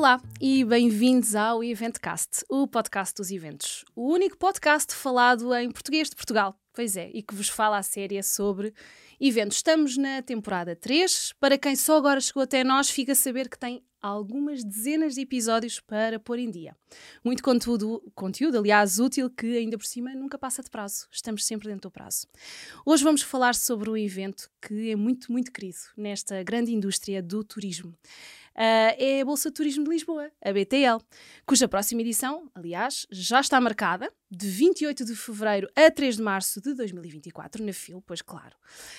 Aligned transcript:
Olá 0.00 0.18
e 0.40 0.64
bem-vindos 0.64 1.34
ao 1.34 1.62
Eventcast, 1.62 2.42
o 2.48 2.66
podcast 2.66 3.14
dos 3.14 3.30
eventos. 3.30 3.84
O 3.94 4.10
único 4.10 4.34
podcast 4.38 4.94
falado 4.94 5.54
em 5.54 5.70
português 5.70 6.08
de 6.08 6.16
Portugal. 6.16 6.58
Pois 6.72 6.96
é, 6.96 7.10
e 7.12 7.22
que 7.22 7.34
vos 7.34 7.50
fala 7.50 7.76
a 7.76 7.82
série 7.82 8.22
sobre 8.22 8.72
eventos. 9.20 9.58
Estamos 9.58 9.98
na 9.98 10.22
temporada 10.22 10.74
3. 10.74 11.34
Para 11.38 11.58
quem 11.58 11.76
só 11.76 11.98
agora 11.98 12.18
chegou 12.18 12.42
até 12.42 12.64
nós, 12.64 12.88
fica 12.88 13.12
a 13.12 13.14
saber 13.14 13.46
que 13.46 13.58
tem 13.58 13.84
algumas 14.00 14.64
dezenas 14.64 15.16
de 15.16 15.20
episódios 15.20 15.80
para 15.80 16.18
pôr 16.18 16.38
em 16.38 16.50
dia. 16.50 16.74
Muito 17.22 17.42
conteúdo, 17.42 18.02
conteúdo, 18.14 18.56
aliás, 18.56 18.98
útil, 18.98 19.28
que 19.28 19.58
ainda 19.58 19.76
por 19.76 19.84
cima 19.84 20.14
nunca 20.14 20.38
passa 20.38 20.62
de 20.62 20.70
prazo. 20.70 21.08
Estamos 21.12 21.44
sempre 21.44 21.68
dentro 21.68 21.90
do 21.90 21.92
prazo. 21.92 22.26
Hoje 22.86 23.04
vamos 23.04 23.20
falar 23.20 23.54
sobre 23.54 23.90
um 23.90 23.96
evento 23.98 24.50
que 24.66 24.92
é 24.92 24.96
muito, 24.96 25.30
muito 25.30 25.52
querido 25.52 25.76
nesta 25.94 26.42
grande 26.42 26.72
indústria 26.72 27.22
do 27.22 27.44
turismo 27.44 27.94
é 28.54 29.20
a 29.20 29.24
Bolsa 29.24 29.50
de 29.50 29.54
Turismo 29.54 29.84
de 29.84 29.90
Lisboa, 29.90 30.30
a 30.42 30.52
BTL, 30.52 30.98
cuja 31.46 31.68
próxima 31.68 32.00
edição, 32.00 32.50
aliás, 32.54 33.06
já 33.10 33.40
está 33.40 33.60
marcada 33.60 34.12
de 34.30 34.48
28 34.48 35.04
de 35.04 35.14
fevereiro 35.14 35.68
a 35.74 35.90
3 35.90 36.16
de 36.16 36.22
março 36.22 36.60
de 36.60 36.74
2024, 36.74 37.64
na 37.64 37.72
FIL, 37.72 38.02
pois 38.06 38.22
claro. 38.22 38.56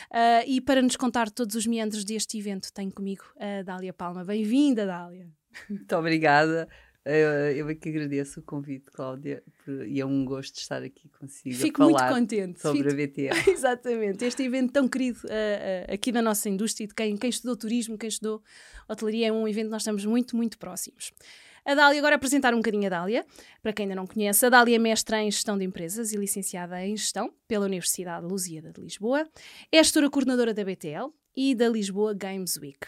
Uh, 0.09 0.43
e 0.47 0.61
para 0.61 0.81
nos 0.81 0.95
contar 0.95 1.29
todos 1.29 1.55
os 1.55 1.65
meandros 1.65 2.03
deste 2.03 2.37
evento, 2.37 2.71
tenho 2.73 2.91
comigo 2.91 3.23
a 3.39 3.63
Dália 3.63 3.93
Palma. 3.93 4.23
Bem-vinda, 4.23 4.85
Dália. 4.85 5.29
Muito 5.69 5.95
obrigada. 5.95 6.67
Eu, 7.03 7.29
eu 7.55 7.69
é 7.69 7.75
que 7.75 7.89
agradeço 7.89 8.41
o 8.41 8.43
convite, 8.43 8.91
Cláudia, 8.91 9.43
e 9.87 9.99
é 9.99 10.05
um 10.05 10.23
gosto 10.23 10.57
estar 10.57 10.83
aqui 10.83 11.09
consigo. 11.09 11.55
Fico 11.55 11.81
muito 11.81 12.03
contente. 12.07 12.61
Sobre 12.61 12.89
Fico... 12.89 12.93
a 12.93 13.33
BTL. 13.33 13.49
Exatamente, 13.51 14.23
este 14.23 14.43
evento 14.43 14.71
tão 14.71 14.87
querido 14.87 15.19
uh, 15.23 15.91
uh, 15.91 15.93
aqui 15.93 16.11
na 16.11 16.21
nossa 16.21 16.47
indústria, 16.47 16.87
de 16.87 16.93
quem, 16.93 17.17
quem 17.17 17.29
estudou 17.29 17.55
turismo, 17.55 17.97
quem 17.97 18.07
estudou 18.07 18.43
hotelaria, 18.87 19.27
é 19.27 19.31
um 19.31 19.47
evento 19.47 19.65
que 19.65 19.71
nós 19.71 19.81
estamos 19.81 20.05
muito, 20.05 20.35
muito 20.35 20.59
próximos. 20.59 21.11
A 21.63 21.75
Dália, 21.75 21.99
agora 21.99 22.15
apresentar 22.15 22.53
um 22.53 22.57
bocadinho 22.57 22.87
a 22.87 22.89
Dália, 22.89 23.25
para 23.61 23.71
quem 23.71 23.83
ainda 23.83 23.95
não 23.95 24.07
conhece, 24.07 24.45
a 24.45 24.49
Dália 24.49 24.75
é 24.75 24.79
mestra 24.79 25.21
em 25.21 25.29
Gestão 25.29 25.57
de 25.57 25.63
Empresas 25.63 26.11
e 26.11 26.17
licenciada 26.17 26.83
em 26.83 26.97
Gestão 26.97 27.31
pela 27.47 27.65
Universidade 27.65 28.25
Lusíada 28.25 28.71
de 28.71 28.81
Lisboa, 28.81 29.27
é 29.71 29.83
gestora 29.83 30.09
coordenadora 30.09 30.55
da 30.55 30.63
BTL, 30.63 31.13
e 31.35 31.55
da 31.55 31.69
Lisboa 31.69 32.13
Games 32.13 32.57
Week. 32.57 32.79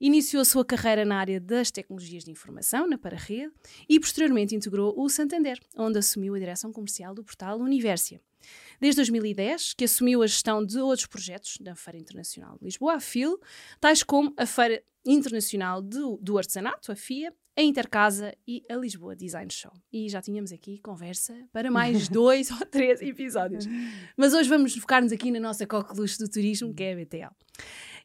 Iniciou 0.00 0.42
a 0.42 0.44
sua 0.44 0.64
carreira 0.64 1.04
na 1.04 1.18
área 1.18 1.40
das 1.40 1.70
tecnologias 1.70 2.24
de 2.24 2.30
informação, 2.30 2.86
na 2.86 2.98
Pararrede, 2.98 3.52
e 3.88 3.98
posteriormente 3.98 4.54
integrou 4.54 4.94
o 4.96 5.08
Santander, 5.08 5.58
onde 5.76 5.98
assumiu 5.98 6.34
a 6.34 6.38
direção 6.38 6.72
comercial 6.72 7.14
do 7.14 7.24
portal 7.24 7.58
Universia. 7.58 8.20
Desde 8.80 8.96
2010, 8.96 9.74
que 9.74 9.84
assumiu 9.84 10.22
a 10.22 10.26
gestão 10.26 10.64
de 10.64 10.78
outros 10.78 11.06
projetos 11.06 11.58
da 11.58 11.74
Feira 11.74 11.98
Internacional 11.98 12.56
de 12.58 12.64
Lisboa, 12.64 12.94
a 12.94 13.00
FIL, 13.00 13.40
tais 13.80 14.02
como 14.02 14.32
a 14.36 14.46
Feira 14.46 14.82
Internacional 15.04 15.80
do, 15.80 16.18
do 16.20 16.36
Artesanato, 16.36 16.92
a 16.92 16.96
FIA, 16.96 17.32
a 17.56 17.62
Intercasa 17.62 18.34
e 18.46 18.62
a 18.70 18.76
Lisboa 18.76 19.16
Design 19.16 19.50
Show. 19.50 19.72
E 19.90 20.08
já 20.08 20.20
tínhamos 20.20 20.52
aqui 20.52 20.78
conversa 20.78 21.34
para 21.52 21.70
mais 21.70 22.06
dois 22.10 22.50
ou 22.50 22.58
três 22.66 23.00
episódios. 23.00 23.66
Mas 24.16 24.34
hoje 24.34 24.48
vamos 24.48 24.74
focar-nos 24.76 25.10
aqui 25.10 25.30
na 25.30 25.40
nossa 25.40 25.66
coqueluche 25.66 26.18
do 26.18 26.28
turismo, 26.28 26.74
que 26.74 26.82
é 26.82 26.92
a 26.92 26.96
BTL. 26.96 27.34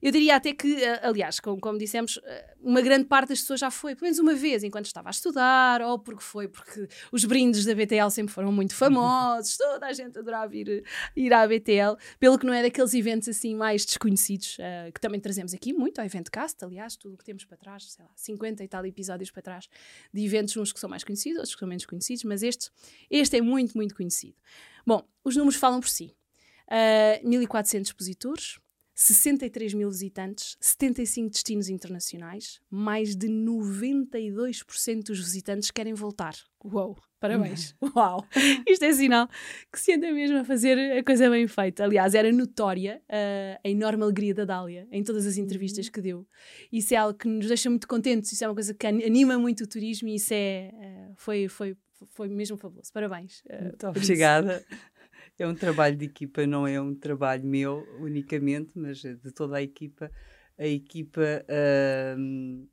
Eu 0.02 0.12
diria 0.12 0.36
até 0.36 0.54
que, 0.54 0.84
eh, 0.84 1.00
aliás, 1.04 1.40
como, 1.40 1.60
como 1.60 1.78
dissemos, 1.78 2.20
eh, 2.24 2.56
uma 2.60 2.82
grande 2.82 3.06
parte 3.06 3.30
das 3.30 3.42
pessoas 3.42 3.60
já 3.60 3.70
foi, 3.70 3.94
pelo 3.96 4.06
menos 4.06 4.20
uma 4.20 4.34
vez, 4.34 4.64
enquanto 4.64 4.86
estava 4.86 5.10
a 5.10 5.12
estudar, 5.12 5.82
ou 5.82 6.00
porque 6.00 6.24
foi 6.24 6.48
porque 6.48 6.88
os 7.12 7.24
brindes 7.26 7.66
da 7.66 7.76
BTL 7.76 8.10
sempre 8.10 8.34
foram 8.34 8.52
muito 8.52 8.74
famosos, 8.74 9.58
toda 9.62 9.86
a 9.86 9.94
gente 9.94 10.18
adorava 10.18 10.56
ir, 10.56 10.84
ir 11.16 11.34
à 11.34 11.48
BTL, 11.48 11.96
pelo 12.20 12.40
que 12.40 12.46
não 12.46 12.54
é 12.54 12.64
daqueles 12.64 12.94
eventos 12.94 13.30
assim 13.30 13.56
mais 13.56 13.86
desconhecidos, 13.86 14.58
uh, 14.58 14.92
que 14.92 15.00
também 15.00 15.20
trazemos 15.20 15.54
aqui 15.54 15.72
muito 15.72 16.00
ao 16.00 16.06
Eventcast, 16.06 16.64
aliás, 16.66 16.96
tudo 16.96 17.16
o 17.16 17.18
que 17.18 17.24
temos 17.24 17.46
para 17.46 17.58
trás, 17.58 17.92
sei 17.92 18.04
lá, 18.04 18.12
50 18.16 18.64
e 18.64 18.68
tal 18.68 18.86
episódios 18.86 19.30
para 19.30 19.42
trás 19.42 19.68
de 20.14 20.26
eventos, 20.26 20.58
uns 20.58 20.74
que 20.74 20.80
são 20.80 20.90
mais 20.90 21.04
conhecidos, 21.04 21.38
outros 21.38 21.54
que 21.56 21.60
são 21.60 21.68
menos 21.68 21.86
conhecidos, 21.86 22.24
mas 22.24 22.42
este, 22.42 22.72
este 23.10 23.38
é 23.38 23.42
muito, 23.42 23.76
muito 23.76 23.96
conhecido. 23.96 24.36
Bom, 24.86 25.08
os 25.24 25.36
números 25.36 25.60
falam 25.60 25.80
por 25.80 25.90
si. 25.90 26.16
Uh, 26.68 27.28
1400 27.28 27.90
expositores, 27.90 28.60
63 28.94 29.74
mil 29.74 29.90
visitantes, 29.90 30.58
75 30.60 31.30
destinos 31.32 31.70
internacionais, 31.70 32.60
mais 32.70 33.16
de 33.16 33.28
92% 33.28 35.04
dos 35.04 35.20
visitantes 35.20 35.72
querem 35.72 35.94
voltar. 35.94 36.36
Uou, 36.64 36.98
parabéns! 37.20 37.76
Uau! 37.96 38.26
Isto 38.68 38.86
é 38.86 38.94
sinal 38.94 39.28
que 39.72 39.80
se 39.80 39.94
anda 39.94 40.12
mesmo 40.12 40.38
a 40.38 40.44
fazer 40.44 40.78
a 40.98 41.04
coisa 41.04 41.30
bem 41.30 41.48
feita. 41.48 41.84
Aliás, 41.84 42.14
era 42.14 42.32
notória 42.32 43.02
uh, 43.10 43.60
a 43.64 43.70
enorme 43.70 44.04
alegria 44.04 44.34
da 44.34 44.46
Dália 44.46 44.88
em 44.92 45.04
todas 45.04 45.26
as 45.26 45.38
entrevistas 45.38 45.88
uhum. 45.88 45.92
que 45.92 46.02
deu. 46.02 46.28
Isso 46.72 46.94
é 46.94 46.98
algo 46.98 47.18
que 47.18 47.28
nos 47.28 47.48
deixa 47.48 47.70
muito 47.70 47.88
contentes, 47.88 48.32
isso 48.32 48.44
é 48.44 48.48
uma 48.48 48.54
coisa 48.54 48.74
que 48.74 48.86
anima 48.86 49.38
muito 49.38 49.64
o 49.64 49.68
turismo 49.68 50.10
e 50.10 50.16
isso 50.16 50.34
é, 50.34 50.72
uh, 50.74 51.14
foi, 51.16 51.48
foi, 51.48 51.76
foi 52.12 52.28
mesmo 52.28 52.58
fabuloso. 52.58 52.92
Parabéns! 52.94 53.42
Uh, 53.46 53.64
muito 53.64 53.88
obrigada! 53.88 54.64
É 55.40 55.48
um 55.48 55.56
trabalho 55.56 55.96
de 55.98 56.06
equipa, 56.06 56.46
não 56.46 56.68
é 56.68 56.80
um 56.80 56.94
trabalho 56.94 57.46
meu 57.46 57.86
unicamente, 58.00 58.78
mas 58.78 59.00
de 59.00 59.32
toda 59.34 59.58
a 59.58 59.62
equipa. 59.62 60.12
A 60.58 60.68
equipa. 60.68 61.44
Uh, 61.48 62.68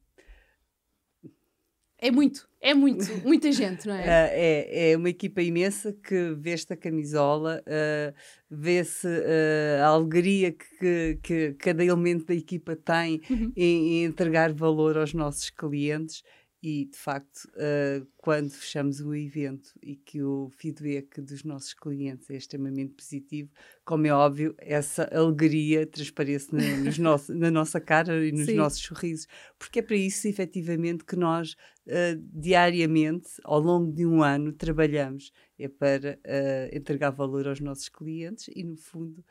é 2.01 2.13
muito, 2.13 2.49
é 2.61 2.75
muito, 2.75 3.05
muita 3.27 3.51
gente, 3.51 3.87
não 3.89 3.95
é? 3.95 4.03
Uh, 4.03 4.07
é, 4.31 4.91
é 4.93 4.97
uma 4.97 5.11
equipa 5.11 5.43
imensa 5.43 5.93
que 5.93 6.33
vê 6.39 6.51
esta 6.51 6.77
camisola, 6.77 7.61
uh, 7.67 8.15
vê-se 8.49 9.09
uh, 9.09 9.83
a 9.83 9.87
alegria 9.87 10.53
que, 10.53 11.19
que, 11.21 11.55
cada 11.55 11.85
elemento 11.85 12.27
da 12.27 12.35
equipa 12.35 12.77
tem 12.77 13.21
uhum. 13.29 13.53
em, 13.57 13.95
em, 13.95 14.05
entregar 14.05 14.53
valor 14.53 14.97
aos 14.97 15.13
nossos 15.13 15.51
clientes 15.51 16.23
e, 16.61 16.87
de 16.87 16.99
facto, 16.99 17.45
uh, 17.55 18.05
quando 18.17 18.51
fechamos 18.51 19.01
o 19.01 19.15
evento 19.15 19.71
e 19.81 19.95
que 19.95 20.21
o 20.21 20.51
feedback 20.51 21.21
dos 21.21 21.45
nossos 21.45 21.73
clientes 21.73 22.29
é 22.31 22.37
extremamente 22.37 22.95
positivo, 22.95 23.49
como 23.85 24.09
é 24.09 24.13
óbvio, 24.13 24.57
essa 24.59 25.05
alegria 25.13 25.87
transparece 25.87 26.53
na, 26.53 26.77
nos 26.79 26.99
nosso, 26.99 27.33
na 27.33 27.49
nossa 27.49 27.81
cara 27.81 28.27
e 28.27 28.33
nos 28.33 28.47
Sim. 28.47 28.57
nossos 28.57 28.81
sorrisos, 28.81 29.29
porque 29.57 29.79
é 29.79 29.83
para 29.83 29.95
isso, 29.95 30.27
efetivamente, 30.27 31.05
que 31.05 31.15
nós 31.15 31.53
uh, 31.87 32.21
diariamente, 32.33 33.31
ao 33.45 33.61
longo 33.61 33.93
de 33.93 34.05
um 34.05 34.23
ano, 34.23 34.53
trabalhamos. 34.53 35.31
É 35.57 35.69
para 35.69 36.19
uh, 36.25 36.77
entregar 36.77 37.11
valor 37.11 37.47
aos 37.47 37.61
nossos 37.61 37.89
clientes 37.89 38.49
e, 38.55 38.65
no 38.65 38.77
fundo, 38.77 39.25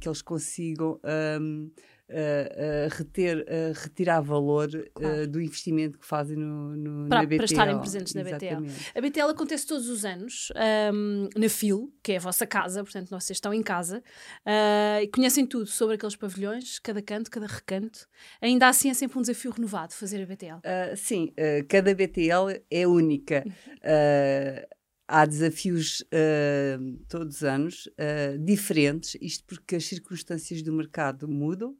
que 0.00 0.08
eles 0.08 0.22
consigam. 0.22 1.00
Um, 1.40 1.72
uh, 2.10 2.94
reter, 2.96 3.44
retirar 3.74 4.20
valor 4.20 4.68
claro. 4.94 5.26
do 5.26 5.40
investimento 5.40 5.98
que 5.98 6.06
fazem 6.06 6.36
no, 6.36 6.76
no 6.76 7.08
para, 7.08 7.20
na 7.20 7.24
BTL. 7.24 7.36
Para 7.36 7.44
estarem 7.44 7.78
presentes 7.78 8.14
na 8.14 8.20
Exatamente. 8.22 8.72
BTL. 8.72 8.98
A 8.98 9.00
BTL 9.00 9.30
acontece 9.30 9.66
todos 9.66 9.88
os 9.88 10.04
anos 10.04 10.52
um, 10.92 11.28
na 11.36 11.48
FIL, 11.48 11.92
que 12.02 12.12
é 12.12 12.16
a 12.16 12.20
vossa 12.20 12.46
casa, 12.46 12.82
portanto 12.82 13.10
vocês 13.10 13.36
estão 13.36 13.52
em 13.52 13.62
casa 13.62 14.02
e 15.02 15.08
conhecem 15.08 15.46
tudo 15.46 15.66
sobre 15.66 15.96
aqueles 15.96 16.16
pavilhões, 16.16 16.78
cada 16.78 17.02
canto, 17.02 17.30
cada 17.30 17.46
recanto. 17.46 18.06
Ainda 18.40 18.68
assim 18.68 18.90
é 18.90 18.94
sempre 18.94 19.18
um 19.18 19.20
desafio 19.20 19.50
renovado 19.50 19.92
fazer 19.92 20.22
a 20.22 20.26
BTL. 20.26 20.60
sim, 20.96 21.32
cada 21.68 21.94
BTL 21.94 22.62
é 22.70 22.86
única. 22.86 23.44
há 25.08 25.24
desafios 25.24 26.00
uh, 26.00 26.98
todos 27.08 27.36
os 27.36 27.44
anos 27.44 27.86
uh, 27.86 28.38
diferentes, 28.38 29.16
isto 29.20 29.44
porque 29.44 29.76
as 29.76 29.84
circunstâncias 29.84 30.62
do 30.62 30.72
mercado 30.72 31.28
mudam, 31.28 31.76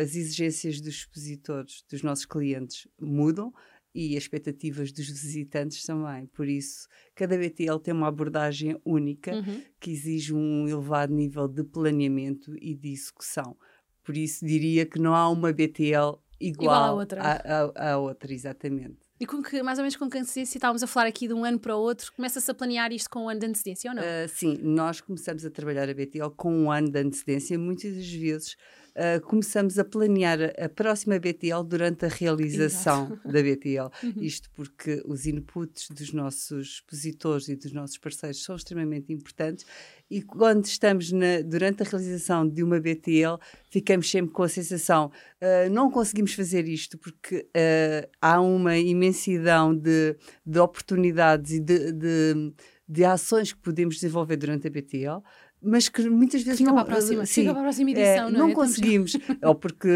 as 0.00 0.14
exigências 0.14 0.80
dos 0.80 0.94
expositores, 0.94 1.84
dos 1.90 2.02
nossos 2.02 2.24
clientes, 2.24 2.86
mudam 3.00 3.52
e 3.94 4.14
as 4.16 4.24
expectativas 4.24 4.92
dos 4.92 5.08
visitantes 5.08 5.84
também. 5.84 6.26
Por 6.26 6.46
isso, 6.46 6.86
cada 7.14 7.36
BTL 7.36 7.78
tem 7.82 7.94
uma 7.94 8.08
abordagem 8.08 8.78
única 8.84 9.34
uhum. 9.34 9.62
que 9.80 9.90
exige 9.90 10.34
um 10.34 10.68
elevado 10.68 11.14
nível 11.14 11.48
de 11.48 11.64
planeamento 11.64 12.54
e 12.60 12.74
de 12.74 12.92
execução. 12.92 13.56
Por 14.04 14.16
isso, 14.16 14.44
diria 14.44 14.84
que 14.84 14.98
não 14.98 15.14
há 15.14 15.28
uma 15.30 15.50
BTL 15.50 16.18
igual, 16.38 16.64
igual 16.64 16.84
à 16.84 16.92
outra. 16.92 17.22
À, 17.22 17.92
à, 17.92 17.98
outra, 17.98 18.32
exatamente. 18.32 18.98
E 19.18 19.24
com 19.24 19.42
que, 19.42 19.62
mais 19.62 19.78
ou 19.78 19.82
menos 19.82 19.96
com 19.96 20.10
que 20.10 20.18
antecedência, 20.18 20.58
estávamos 20.58 20.82
a 20.82 20.86
falar 20.86 21.06
aqui 21.06 21.26
de 21.26 21.32
um 21.32 21.42
ano 21.42 21.58
para 21.58 21.74
o 21.74 21.80
outro, 21.80 22.12
começa-se 22.14 22.50
a 22.50 22.54
planear 22.54 22.92
isto 22.92 23.08
com 23.08 23.24
um 23.24 23.28
ano 23.30 23.40
de 23.40 23.46
antecedência 23.46 23.90
ou 23.90 23.96
não? 23.96 24.02
Uh, 24.02 24.28
sim, 24.28 24.58
nós 24.62 25.00
começamos 25.00 25.44
a 25.46 25.50
trabalhar 25.50 25.88
a 25.88 25.94
BTL 25.94 26.30
com 26.36 26.52
um 26.52 26.70
ano 26.70 26.90
de 26.90 26.98
antecedência, 26.98 27.58
muitas 27.58 27.96
das 27.96 28.12
vezes 28.12 28.56
uh, 28.96 29.20
começamos 29.20 29.78
a 29.78 29.84
planear 29.84 30.38
a 30.58 30.68
próxima 30.68 31.18
BTL 31.18 31.62
durante 31.64 32.04
a 32.04 32.08
realização 32.08 33.06
Exato. 33.06 33.28
da 33.32 33.42
BTL. 33.42 33.86
Uhum. 34.06 34.22
Isto 34.22 34.48
porque 34.54 35.02
os 35.04 35.26
inputs 35.26 35.88
dos 35.90 36.12
nossos 36.12 36.74
expositores 36.74 37.48
e 37.48 37.56
dos 37.56 37.72
nossos 37.72 37.98
parceiros 37.98 38.42
são 38.42 38.54
extremamente 38.54 39.12
importantes 39.12 39.64
e 40.08 40.22
quando 40.22 40.64
estamos 40.66 41.10
na, 41.10 41.40
durante 41.44 41.82
a 41.82 41.86
realização 41.86 42.48
de 42.48 42.62
uma 42.62 42.78
BTL, 42.78 43.38
ficamos 43.68 44.08
sempre 44.08 44.32
com 44.32 44.42
a 44.42 44.48
sensação 44.48 45.10
uh, 45.40 45.70
não 45.70 45.90
conseguimos 45.90 46.34
fazer 46.34 46.68
isto 46.68 46.96
porque 46.98 47.48
uh, 47.48 48.08
há 48.20 48.40
uma 48.40 48.76
imensidão 48.78 49.74
de, 49.74 50.16
de 50.44 50.58
oportunidades 50.58 51.52
e 51.52 51.60
de, 51.60 51.92
de, 51.92 52.52
de 52.88 53.04
ações 53.04 53.52
que 53.52 53.60
podemos 53.60 53.96
desenvolver 53.96 54.36
durante 54.36 54.68
a 54.68 54.70
BTL 54.70 55.22
mas 55.62 55.88
que 55.88 56.08
muitas 56.08 56.42
vezes 56.42 56.58
fica 56.58 56.70
não. 56.70 56.76
Para 56.76 56.82
a 56.82 56.96
próxima, 56.96 57.26
sim, 57.26 57.42
fica 57.42 57.52
para 57.52 57.60
a 57.60 57.64
próxima 57.64 57.90
edição, 57.90 58.28
é, 58.28 58.30
não, 58.30 58.38
não 58.40 58.48
é? 58.50 58.54
conseguimos, 58.54 59.12
ou 59.42 59.54
porque 59.54 59.88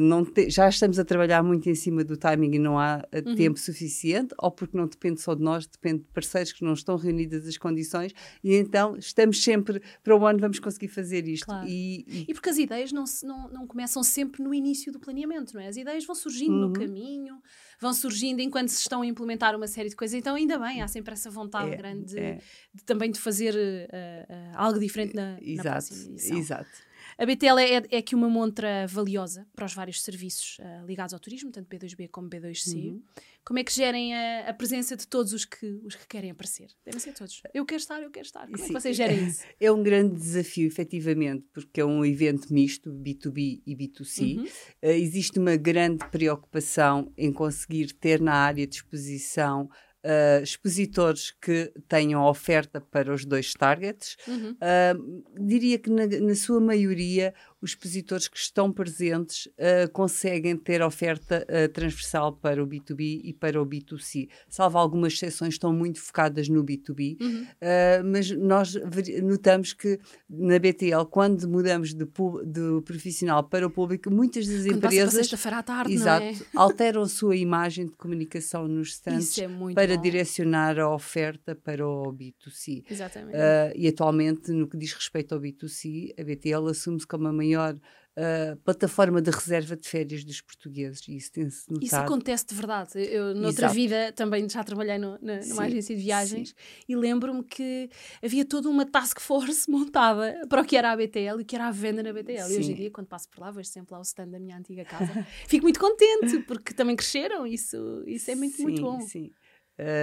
não 0.00 0.24
te, 0.24 0.50
já 0.50 0.68
estamos 0.68 0.98
a 0.98 1.04
trabalhar 1.04 1.42
muito 1.42 1.68
em 1.68 1.74
cima 1.74 2.04
do 2.04 2.16
timing 2.16 2.54
e 2.54 2.58
não 2.58 2.78
há 2.78 3.02
uhum. 3.12 3.34
tempo 3.34 3.58
suficiente, 3.58 4.34
ou 4.38 4.50
porque 4.50 4.76
não 4.76 4.86
depende 4.86 5.20
só 5.20 5.34
de 5.34 5.42
nós, 5.42 5.66
depende 5.66 6.00
de 6.00 6.08
parceiros 6.12 6.52
que 6.52 6.64
não 6.64 6.74
estão 6.74 6.96
reunidas 6.96 7.46
as 7.46 7.56
condições, 7.56 8.12
e 8.42 8.54
então 8.54 8.96
estamos 8.96 9.42
sempre 9.42 9.80
para 10.02 10.16
o 10.16 10.26
ano 10.26 10.38
vamos 10.38 10.58
conseguir 10.58 10.88
fazer 10.88 11.26
isto. 11.28 11.46
Claro. 11.46 11.66
E, 11.68 12.04
e... 12.08 12.26
e, 12.28 12.34
porque 12.34 12.50
as 12.50 12.58
ideias 12.58 12.92
não, 12.92 13.06
se, 13.06 13.24
não, 13.26 13.48
não 13.48 13.66
começam 13.66 14.02
sempre 14.02 14.42
no 14.42 14.52
início 14.52 14.92
do 14.92 14.98
planeamento, 14.98 15.54
não 15.54 15.60
é? 15.60 15.68
As 15.68 15.76
ideias 15.76 16.04
vão 16.04 16.14
surgindo 16.14 16.52
uhum. 16.52 16.68
no 16.68 16.72
caminho, 16.72 17.38
vão 17.80 17.92
surgindo 17.92 18.40
enquanto 18.40 18.68
se 18.68 18.80
estão 18.80 19.02
a 19.02 19.06
implementar 19.06 19.54
uma 19.54 19.66
série 19.66 19.88
de 19.88 19.96
coisas. 19.96 20.18
Então, 20.18 20.34
ainda 20.34 20.58
bem, 20.58 20.82
há 20.82 20.88
sempre 20.88 21.12
essa 21.12 21.30
vontade 21.30 21.72
é, 21.72 21.76
grande 21.76 22.04
de, 22.04 22.18
é. 22.18 22.38
de, 22.72 22.84
também 22.84 23.10
de 23.10 23.18
fazer 23.18 23.54
uh, 23.54 23.56
uh, 23.56 24.52
algo 24.54 24.78
diferente 24.78 25.14
na, 25.14 25.38
exato, 25.40 25.56
na 25.56 25.70
próxima 25.72 26.12
edição. 26.12 26.38
Exato. 26.38 26.70
A 27.18 27.26
BTL 27.26 27.58
é, 27.60 27.82
é 27.90 27.98
aqui 27.98 28.14
uma 28.14 28.28
montra 28.28 28.86
valiosa 28.86 29.46
para 29.54 29.66
os 29.66 29.74
vários 29.74 30.02
serviços 30.02 30.58
uh, 30.58 30.86
ligados 30.86 31.14
ao 31.14 31.20
turismo, 31.20 31.50
tanto 31.50 31.68
B2B 31.68 32.08
como 32.10 32.28
B2C. 32.28 32.74
Uhum. 32.74 33.02
Como 33.44 33.58
é 33.58 33.64
que 33.64 33.72
gerem 33.72 34.14
a, 34.14 34.48
a, 34.48 34.54
presença 34.54 34.96
de 34.96 35.06
todos 35.06 35.32
os 35.34 35.44
que, 35.44 35.66
os 35.84 35.94
que 35.94 36.06
querem 36.06 36.30
aparecer? 36.30 36.68
Devem 36.84 36.98
ser 36.98 37.12
todos. 37.12 37.42
Eu 37.52 37.66
quero 37.66 37.80
estar, 37.80 38.02
eu 38.02 38.10
quero 38.10 38.24
estar. 38.24 38.46
Como 38.46 38.56
Sim. 38.56 38.64
é 38.64 38.66
que 38.68 38.72
vocês 38.72 38.96
gerem 38.96 39.26
isso? 39.26 39.44
É 39.60 39.70
um 39.70 39.82
grande 39.82 40.14
desafio, 40.14 40.66
efetivamente, 40.66 41.46
porque 41.52 41.80
é 41.80 41.84
um 41.84 42.04
evento 42.04 42.52
misto, 42.52 42.90
B2B 42.90 43.62
e 43.66 43.76
B2C. 43.76 44.38
Uhum. 44.38 44.44
Uh, 44.44 44.88
existe 44.88 45.38
uma 45.38 45.56
grande 45.56 46.08
preocupação 46.10 47.12
em 47.16 47.32
conseguir 47.32 47.92
ter 47.92 48.20
na 48.20 48.34
área 48.34 48.66
de 48.66 48.76
exposição 48.76 49.68
uh, 50.04 50.42
expositores 50.42 51.30
que 51.30 51.72
tenham 51.88 52.22
oferta 52.24 52.80
para 52.80 53.12
os 53.12 53.24
dois 53.24 53.52
targets. 53.54 54.16
Uhum. 54.28 54.52
Uh, 54.52 55.24
diria 55.40 55.78
que, 55.78 55.90
na, 55.90 56.06
na, 56.06 56.34
sua 56.34 56.60
maioria, 56.60 57.34
os 57.64 57.70
expositores 57.70 58.28
que 58.28 58.36
estão 58.36 58.70
presentes 58.70 59.46
uh, 59.46 59.90
conseguem 59.90 60.54
ter 60.54 60.82
oferta 60.82 61.46
uh, 61.48 61.72
transversal 61.72 62.34
para 62.34 62.62
o 62.62 62.66
B2B 62.66 63.22
e 63.24 63.32
para 63.32 63.60
o 63.60 63.66
B2C. 63.66 64.28
Salvo 64.50 64.76
algumas 64.76 65.14
exceções, 65.14 65.54
estão 65.54 65.72
muito 65.72 65.98
focadas 65.98 66.46
no 66.46 66.62
B2B, 66.62 67.16
uhum. 67.18 67.42
uh, 67.42 68.04
mas 68.04 68.30
nós 68.30 68.74
notamos 69.22 69.72
que 69.72 69.98
na 70.28 70.58
BTL, 70.58 71.06
quando 71.10 71.48
mudamos 71.48 71.94
de, 71.94 72.04
de 72.04 72.82
profissional 72.84 73.42
para 73.42 73.66
o 73.66 73.70
público, 73.70 74.10
muitas 74.10 74.46
das 74.46 74.66
quando 74.66 74.76
empresas 74.76 75.44
à 75.46 75.62
tarde, 75.62 75.94
exato, 75.94 76.26
é? 76.26 76.34
alteram 76.54 77.02
a 77.02 77.08
sua 77.08 77.34
imagem 77.34 77.86
de 77.86 77.92
comunicação 77.92 78.68
nos 78.68 78.90
stands 78.90 79.38
é 79.38 79.48
para 79.74 79.96
bom. 79.96 80.02
direcionar 80.02 80.78
a 80.78 80.94
oferta 80.94 81.54
para 81.54 81.86
o 81.86 82.12
B2C. 82.12 82.84
Exatamente. 82.90 83.38
e 83.74 83.88
atualmente, 83.88 84.52
no 84.52 84.68
que 84.68 84.76
diz 84.76 84.92
respeito 84.92 85.34
ao 85.34 85.40
B2C, 85.40 86.12
a 86.18 86.22
BTL 86.22 86.68
assume-se 86.68 87.06
como 87.06 87.26
a 87.26 87.32
maior 87.32 87.53
maior 87.56 87.78
uh, 88.16 88.56
plataforma 88.58 89.20
de 89.20 89.30
reserva 89.30 89.76
de 89.76 89.88
férias 89.88 90.24
dos 90.24 90.40
portugueses 90.40 91.06
e 91.08 91.16
isso 91.16 91.32
tem-se 91.32 91.68
notado. 91.68 91.84
Isso 91.84 91.96
acontece 91.96 92.46
de 92.46 92.54
verdade. 92.54 92.90
Eu, 92.94 93.34
noutra 93.34 93.66
Exato. 93.66 93.74
vida, 93.74 94.12
também 94.12 94.48
já 94.48 94.62
trabalhei 94.64 94.98
no, 94.98 95.18
na, 95.20 95.36
numa 95.36 95.42
sim, 95.42 95.60
agência 95.60 95.96
de 95.96 96.02
viagens 96.02 96.48
sim. 96.50 96.54
e 96.88 96.96
lembro-me 96.96 97.42
que 97.42 97.88
havia 98.22 98.44
toda 98.44 98.68
uma 98.68 98.86
task 98.86 99.20
force 99.20 99.68
montada 99.70 100.46
para 100.48 100.62
o 100.62 100.64
que 100.64 100.76
era 100.76 100.92
a 100.92 100.96
BTL 100.96 101.40
e 101.40 101.44
que 101.44 101.54
era 101.54 101.68
a 101.68 101.70
venda 101.70 102.02
na 102.02 102.12
BTL. 102.12 102.44
Sim. 102.44 102.54
E 102.54 102.58
hoje 102.58 102.72
em 102.72 102.74
dia, 102.74 102.90
quando 102.90 103.06
passo 103.06 103.28
por 103.28 103.40
lá, 103.40 103.50
vejo 103.50 103.68
sempre 103.68 103.92
lá 103.92 103.98
o 103.98 104.02
stand 104.02 104.28
da 104.28 104.38
minha 104.38 104.56
antiga 104.56 104.84
casa. 104.84 105.12
Fico 105.48 105.64
muito 105.64 105.80
contente 105.80 106.40
porque 106.46 106.72
também 106.72 106.96
cresceram. 106.96 107.46
Isso, 107.46 108.02
isso 108.06 108.30
é 108.30 108.34
muito, 108.34 108.60
muito 108.62 108.82
bom. 108.82 109.00
Sim. 109.00 109.30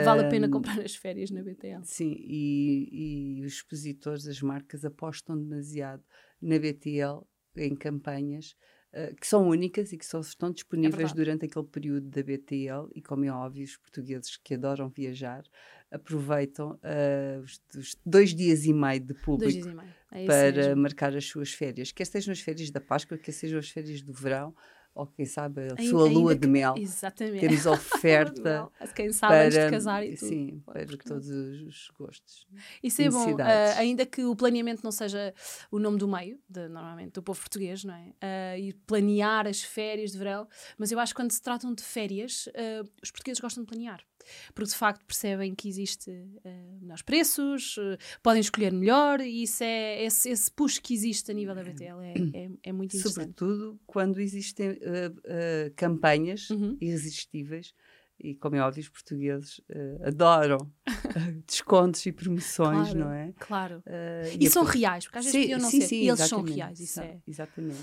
Vale 0.04 0.26
a 0.26 0.30
pena 0.30 0.50
comprar 0.50 0.82
as 0.82 0.96
férias 0.96 1.32
na 1.32 1.42
BTL. 1.42 1.80
Sim, 1.84 2.14
e, 2.20 3.38
e 3.40 3.46
os 3.46 3.54
expositores, 3.54 4.28
as 4.28 4.42
marcas 4.42 4.84
apostam 4.84 5.38
demasiado 5.38 6.04
na 6.42 6.60
BTL 6.60 7.26
em 7.56 7.76
campanhas 7.76 8.56
uh, 8.94 9.16
que 9.16 9.28
são 9.28 9.48
únicas 9.48 9.92
e 9.92 9.98
que 9.98 10.06
só 10.06 10.20
estão 10.20 10.52
disponíveis 10.52 11.12
é 11.12 11.14
durante 11.14 11.46
aquele 11.46 11.66
período 11.66 12.08
da 12.08 12.22
BTL 12.22 12.90
e, 12.94 13.02
como 13.02 13.26
é 13.26 13.32
óbvio, 13.32 13.64
os 13.64 13.78
portugueses 13.78 14.38
que 14.38 14.54
adoram 14.54 14.90
viajar 14.90 15.44
aproveitam 15.92 16.72
uh, 16.72 17.42
os, 17.42 17.62
os, 17.76 17.98
dois 18.06 18.34
dias 18.34 18.66
e 18.66 18.74
meio 18.74 19.02
de 19.02 19.14
público 19.14 19.68
meio. 19.68 19.94
É 20.12 20.26
para 20.26 20.68
mesmo. 20.68 20.82
marcar 20.82 21.16
as 21.16 21.26
suas 21.26 21.52
férias, 21.52 21.92
quer 21.92 22.06
sejam 22.06 22.32
as 22.32 22.40
férias 22.40 22.70
da 22.70 22.82
Páscoa, 22.82 23.18
quer 23.18 23.32
sejam 23.32 23.60
as 23.60 23.70
férias 23.70 24.02
do 24.02 24.14
verão, 24.14 24.56
ou 24.94 25.08
quem 25.08 25.26
sabe 25.26 25.68
a 25.68 25.82
sua 25.84 26.08
lua 26.08 26.36
de 26.36 26.48
mel. 26.48 26.76
Exatamente. 26.78 27.40
Temos 27.40 27.66
oferta 27.68 28.70
quem 28.96 29.12
sabe 29.12 29.34
para, 29.34 29.46
antes 29.46 29.58
de 29.58 29.70
casar 29.70 30.06
e 30.06 30.16
tudo. 30.16 30.30
Sim, 30.30 30.62
para 30.66 30.98
todos 30.98 31.30
os 31.30 31.92
gostos. 31.98 32.48
Isso 32.84 33.02
é 33.02 33.10
bom, 33.10 33.34
uh, 33.34 33.78
ainda 33.78 34.06
que 34.06 34.24
o 34.24 34.36
planeamento 34.36 34.84
não 34.84 34.92
seja 34.92 35.34
o 35.72 35.80
nome 35.80 35.98
do 35.98 36.08
meio, 36.08 36.40
de, 36.48 36.68
normalmente 36.68 37.14
do 37.14 37.24
povo 37.24 37.40
português, 37.40 37.84
não 37.84 37.94
é? 37.94 38.10
Uh, 38.10 38.60
e 38.60 38.74
planear 38.86 39.48
as 39.48 39.62
férias 39.62 40.12
de 40.12 40.18
verão, 40.18 40.48
mas 40.78 40.92
eu 40.92 41.00
acho 41.00 41.14
que 41.14 41.22
quando 41.22 41.32
se 41.32 41.42
tratam 41.42 41.74
de 41.74 41.84
férias, 41.84 42.48
uh, 42.48 42.90
os 43.02 43.12
portugueses 43.12 43.40
gostam 43.40 43.64
de 43.64 43.70
planear 43.70 44.04
porque 44.54 44.70
de 44.70 44.76
facto 44.76 45.06
percebem 45.06 45.54
que 45.56 45.68
existe 45.68 46.10
uh, 46.10 46.80
melhores 46.82 47.02
preços, 47.02 47.78
uh, 47.78 47.98
podem 48.22 48.42
escolher 48.42 48.72
melhor 48.72 49.20
e 49.22 49.44
isso 49.44 49.64
é 49.64 50.04
esse, 50.04 50.30
esse 50.30 50.52
push 50.52 50.80
que 50.80 50.94
existe 50.94 51.32
a 51.32 51.34
nível 51.34 51.56
da 51.56 51.64
BTL 51.64 52.02
é, 52.02 52.14
é, 52.34 52.50
é 52.64 52.72
muito 52.72 52.96
interessante. 52.96 53.14
Sobretudo 53.14 53.80
quando 53.86 54.20
existem 54.20 54.72
uh, 54.72 55.74
campanhas 55.76 56.50
uhum. 56.50 56.78
irresistíveis 56.80 57.74
e 58.24 58.36
como 58.36 58.56
é 58.56 58.62
óbvio 58.62 58.82
os 58.82 58.90
portugueses 58.90 59.60
adoram 60.06 60.72
descontos 61.48 62.06
e 62.06 62.12
promoções, 62.12 62.90
claro, 62.90 63.00
não 63.00 63.12
é? 63.12 63.34
Claro. 63.40 63.84
e, 64.40 64.46
e 64.46 64.50
são 64.50 64.64
reais, 64.64 65.06
porque 65.06 65.18
às 65.18 65.26
vezes 65.26 65.42
podiam 65.42 65.60
não 65.60 65.70
sim, 65.72 65.82
ser, 65.82 65.88
sim, 65.88 66.08
eles 66.08 66.20
são 66.20 66.44
reais, 66.44 66.80
isso 66.80 67.02
é. 67.02 67.20
Exatamente. 67.28 67.80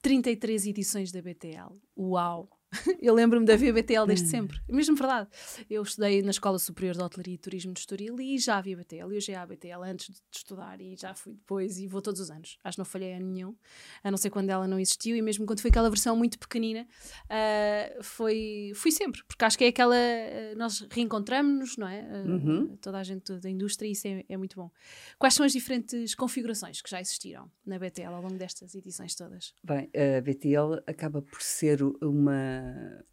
33 0.00 0.68
edições 0.68 1.12
da 1.12 1.20
BTL, 1.20 1.78
uau! 1.94 2.55
eu 3.00 3.14
lembro-me 3.14 3.46
da 3.46 3.56
VBTL 3.56 4.06
desde 4.06 4.26
hum. 4.26 4.30
sempre. 4.30 4.60
Mesmo 4.68 4.96
verdade. 4.96 5.28
Eu 5.68 5.82
estudei 5.82 6.22
na 6.22 6.30
Escola 6.30 6.58
Superior 6.58 6.94
de 6.94 7.02
Hotelaria 7.02 7.34
e 7.34 7.38
Turismo 7.38 7.72
de 7.72 7.80
Estoril 7.80 8.20
e 8.20 8.38
já 8.38 8.58
havia 8.58 8.76
BTL. 8.76 9.14
Eu 9.14 9.20
já 9.20 9.42
a 9.42 9.46
BTL 9.46 9.82
antes 9.84 10.08
de 10.08 10.20
estudar 10.36 10.80
e 10.80 10.96
já 10.96 11.14
fui 11.14 11.34
depois 11.34 11.78
e 11.78 11.86
vou 11.86 12.00
todos 12.00 12.20
os 12.20 12.30
anos. 12.30 12.58
Acho 12.64 12.76
que 12.76 12.78
não 12.78 12.84
falhei 12.84 13.14
a 13.14 13.20
nenhum, 13.20 13.54
a 14.02 14.10
não 14.10 14.18
ser 14.18 14.30
quando 14.30 14.50
ela 14.50 14.66
não 14.66 14.78
existiu 14.78 15.16
e 15.16 15.22
mesmo 15.22 15.46
quando 15.46 15.60
foi 15.60 15.70
aquela 15.70 15.88
versão 15.88 16.16
muito 16.16 16.38
pequenina, 16.38 16.86
uh, 17.24 18.02
foi, 18.02 18.72
fui 18.74 18.90
sempre. 18.90 19.22
Porque 19.24 19.44
acho 19.44 19.58
que 19.58 19.64
é 19.64 19.68
aquela. 19.68 19.96
Uh, 19.96 20.58
nós 20.58 20.86
reencontramos-nos, 20.90 21.76
não 21.76 21.88
é? 21.88 22.02
Uh, 22.02 22.30
uhum. 22.30 22.76
Toda 22.80 22.98
a 22.98 23.02
gente 23.02 23.38
da 23.38 23.50
indústria 23.50 23.88
e 23.88 23.92
isso 23.92 24.06
é, 24.06 24.24
é 24.28 24.36
muito 24.36 24.56
bom. 24.56 24.70
Quais 25.18 25.34
são 25.34 25.44
as 25.44 25.52
diferentes 25.52 26.14
configurações 26.14 26.80
que 26.80 26.90
já 26.90 27.00
existiram 27.00 27.50
na 27.64 27.78
BTL 27.78 28.14
ao 28.14 28.22
longo 28.22 28.36
destas 28.36 28.74
edições 28.74 29.14
todas? 29.14 29.54
Bem, 29.62 29.90
a 29.94 30.20
BTL 30.20 30.82
acaba 30.86 31.22
por 31.22 31.42
ser 31.42 31.82
uma 31.82 32.65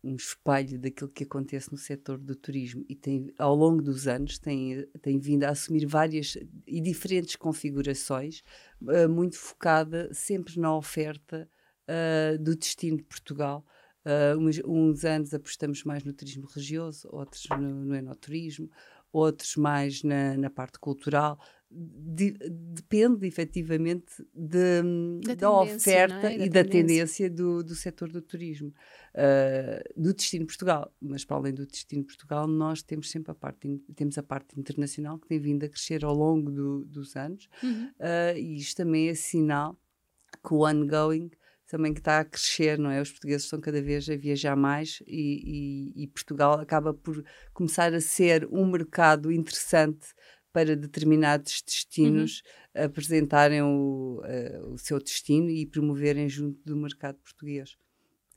um 0.03 0.15
espelho 0.15 0.79
daquilo 0.79 1.09
que 1.09 1.23
acontece 1.23 1.71
no 1.71 1.77
setor 1.77 2.17
do 2.17 2.35
turismo 2.35 2.85
e 2.89 2.95
tem, 2.95 3.33
ao 3.37 3.55
longo 3.55 3.81
dos 3.81 4.07
anos 4.07 4.37
tem, 4.37 4.85
tem 5.01 5.19
vindo 5.19 5.43
a 5.43 5.49
assumir 5.49 5.85
várias 5.85 6.37
e 6.67 6.81
diferentes 6.81 7.35
configurações, 7.35 8.43
uh, 8.81 9.09
muito 9.09 9.37
focada 9.37 10.13
sempre 10.13 10.59
na 10.59 10.75
oferta 10.75 11.49
uh, 11.87 12.37
do 12.37 12.55
destino 12.55 12.97
de 12.97 13.03
Portugal. 13.03 13.65
Uh, 14.05 14.37
uns, 14.37 14.61
uns, 14.65 15.05
anos 15.05 15.33
apostamos 15.33 15.83
mais 15.83 16.03
no 16.03 16.11
turismo 16.11 16.45
religioso, 16.47 17.07
outros 17.11 17.47
no, 17.49 17.85
no 17.85 17.95
enoturismo, 17.95 18.69
outros 19.13 19.55
mais 19.55 20.03
na, 20.03 20.35
na 20.35 20.49
parte 20.49 20.77
cultural. 20.79 21.39
De, 21.75 22.31
depende 22.39 23.25
efetivamente 23.25 24.23
de, 24.33 24.83
da, 25.25 25.33
da 25.33 25.51
oferta 25.51 26.31
é? 26.31 26.37
da 26.37 26.45
e 26.45 26.49
da 26.49 26.63
tendência 26.63 27.27
do, 27.27 27.63
do 27.63 27.73
setor 27.73 28.11
do 28.11 28.21
turismo, 28.21 28.71
uh, 29.15 29.99
do 30.01 30.13
destino 30.13 30.45
Portugal. 30.45 30.93
Mas 31.01 31.25
para 31.25 31.37
além 31.37 31.53
do 31.53 31.65
destino 31.65 32.03
Portugal, 32.03 32.47
nós 32.47 32.83
temos 32.83 33.09
sempre 33.09 33.31
a 33.31 33.35
parte, 33.35 33.81
temos 33.95 34.17
a 34.19 34.23
parte 34.23 34.59
internacional 34.59 35.17
que 35.17 35.27
tem 35.27 35.39
vindo 35.39 35.63
a 35.63 35.69
crescer 35.69 36.05
ao 36.05 36.13
longo 36.13 36.51
do, 36.51 36.85
dos 36.85 37.15
anos, 37.15 37.49
uhum. 37.63 37.87
uh, 37.99 38.37
e 38.37 38.57
isto 38.57 38.77
também 38.77 39.09
é 39.09 39.15
sinal 39.15 39.75
que 40.45 40.53
o 40.53 40.67
ongoing 40.67 41.31
também 41.73 41.91
que 41.91 42.01
está 42.01 42.19
a 42.19 42.25
crescer, 42.25 42.77
não 42.77 42.91
é? 42.91 43.01
Os 43.01 43.09
portugueses 43.09 43.45
estão 43.45 43.59
cada 43.59 43.81
vez 43.81 44.07
a 44.07 44.15
viajar 44.15 44.55
mais 44.55 45.01
e, 45.07 45.93
e, 45.95 46.03
e 46.03 46.07
Portugal 46.07 46.59
acaba 46.59 46.93
por 46.93 47.25
começar 47.51 47.91
a 47.95 47.99
ser 47.99 48.47
um 48.51 48.69
mercado 48.69 49.31
interessante 49.31 50.13
para 50.53 50.75
determinados 50.75 51.63
destinos 51.65 52.43
uhum. 52.75 52.83
apresentarem 52.85 53.63
o, 53.63 54.21
uh, 54.23 54.73
o 54.73 54.77
seu 54.77 54.99
destino 54.99 55.49
e 55.49 55.65
promoverem 55.65 56.29
junto 56.29 56.63
do 56.63 56.77
mercado 56.77 57.17
português. 57.17 57.75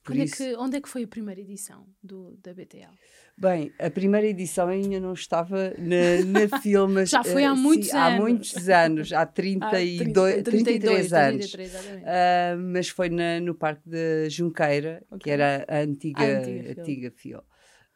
Onde 0.08 0.22
é, 0.22 0.26
que, 0.26 0.56
onde 0.56 0.76
é 0.76 0.80
que 0.80 0.88
foi 0.88 1.02
a 1.02 1.08
primeira 1.08 1.40
edição 1.40 1.86
do, 2.02 2.38
da 2.42 2.54
BTL? 2.54 2.94
Bem, 3.36 3.72
a 3.78 3.90
primeira 3.90 4.26
edição 4.26 4.68
ainda 4.68 5.00
não 5.00 5.12
estava 5.12 5.74
na, 5.76 6.24
na 6.24 6.58
Filmas. 6.62 7.10
Já 7.10 7.24
foi 7.24 7.44
há 7.44 7.52
uh, 7.52 7.56
muitos 7.56 7.88
sim, 7.88 7.96
anos. 7.96 8.14
Há 8.14 8.20
muitos 8.20 8.68
anos, 8.68 9.12
há 9.12 9.26
32, 9.26 10.38
há 10.38 10.42
30, 10.42 10.50
33 10.50 11.12
anos. 11.12 11.50
33, 11.50 11.74
uh, 11.74 12.58
mas 12.72 12.88
foi 12.88 13.10
na, 13.10 13.40
no 13.40 13.54
Parque 13.54 13.82
de 13.88 14.30
Junqueira, 14.30 15.04
okay. 15.10 15.18
que 15.18 15.30
era 15.30 15.66
a 15.68 15.78
antiga, 15.80 16.22
a 16.22 16.38
antiga, 16.38 16.80
antiga 16.80 17.10
Fil. 17.10 17.42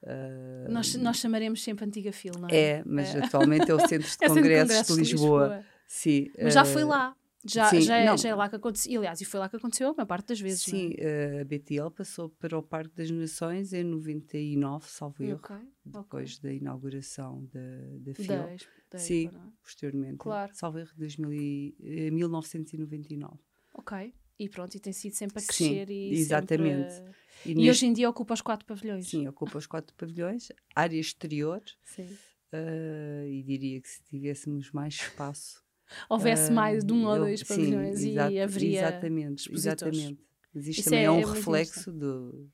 Uh, 0.03 0.71
nós, 0.71 0.95
nós 0.95 1.19
chamaremos 1.19 1.63
sempre 1.63 1.85
Antiga 1.85 2.13
Fil, 2.13 2.33
não 2.39 2.49
é? 2.49 2.57
É, 2.57 2.83
mas 2.87 3.15
atualmente 3.15 3.71
é 3.71 3.75
o 3.75 3.81
Centro 3.81 4.09
de, 4.09 4.17
é 4.25 4.29
Congressos, 4.29 4.29
de, 4.29 4.35
Congressos 4.35 4.97
de 4.97 5.03
Lisboa. 5.03 5.49
De 5.49 5.55
Lisboa. 5.57 5.65
Sim. 5.87 6.27
Mas 6.43 6.55
já 6.55 6.65
foi 6.65 6.85
lá. 6.85 7.17
Já, 7.43 7.71
Sim, 7.71 7.81
já, 7.81 7.97
é, 7.97 8.17
já 8.19 8.29
é 8.29 8.35
lá 8.35 8.51
que 8.51 8.57
aconteceu. 8.57 8.93
E, 8.93 8.97
aliás, 8.99 9.21
e 9.21 9.25
foi 9.25 9.41
lá 9.41 9.49
que 9.49 9.57
aconteceu 9.57 9.89
a 9.89 9.95
maior 9.95 10.07
parte 10.07 10.29
das 10.29 10.41
vezes. 10.41 10.69
É? 10.69 10.71
Sim, 10.71 10.95
é? 10.99 11.41
a 11.41 11.45
BTL 11.45 11.91
passou 11.91 12.29
para 12.29 12.59
o 12.59 12.63
Parque 12.63 12.95
das 12.95 13.11
Nações 13.11 13.73
em 13.73 13.83
99, 13.83 14.87
salvo 14.87 15.23
erro, 15.23 15.41
okay, 15.43 15.57
depois 15.85 16.37
okay. 16.37 16.51
da 16.51 16.55
inauguração 16.55 17.49
da, 17.51 17.61
da 17.99 18.15
FIL. 18.15 18.99
Sim, 18.99 19.29
é? 19.29 19.53
posteriormente. 19.63 20.19
Claro. 20.19 20.53
Salvo 20.55 20.79
erro, 20.79 20.91
2000 20.97 21.33
e, 21.33 22.11
1999. 22.11 23.35
Eh, 23.35 23.39
ok. 23.75 24.15
E 24.41 24.49
pronto, 24.49 24.75
e 24.75 24.81
tem 24.81 24.93
sido 24.93 25.15
sempre 25.15 25.39
a 25.39 25.47
crescer 25.47 25.87
Sim, 25.87 25.93
e 25.93 26.13
exatamente. 26.15 26.95
Sempre, 26.95 27.13
e, 27.45 27.51
e 27.51 27.55
neste... 27.57 27.71
hoje 27.71 27.87
em 27.87 27.93
dia 27.93 28.09
ocupa 28.09 28.33
os 28.33 28.41
quatro 28.41 28.65
pavilhões. 28.65 29.07
Sim, 29.07 29.29
ocupa 29.29 29.59
os 29.59 29.67
quatro 29.67 29.95
pavilhões, 29.95 30.49
área 30.75 30.99
exterior. 30.99 31.63
Sim. 31.85 32.09
Uh, 32.53 33.27
e 33.29 33.43
diria 33.45 33.81
que 33.81 33.89
se 33.89 34.03
tivéssemos 34.03 34.73
mais 34.73 34.95
espaço 34.95 35.63
houvesse 36.09 36.51
uh, 36.51 36.55
mais 36.55 36.85
de 36.85 36.93
um 36.93 37.07
ou 37.07 37.17
dois 37.17 37.43
pavilhões 37.43 38.01
sim, 38.01 38.11
exato, 38.11 38.33
e 38.33 38.41
haveria 38.41 38.81
exatamente, 38.81 39.53
exatamente. 39.53 40.19
Mas 40.53 40.67
isto 40.67 40.81
Isso 40.81 40.91
também 40.91 41.05
é, 41.05 41.07
é 41.07 41.11
um 41.11 41.23
reflexo 41.23 41.93
do, 41.93 42.51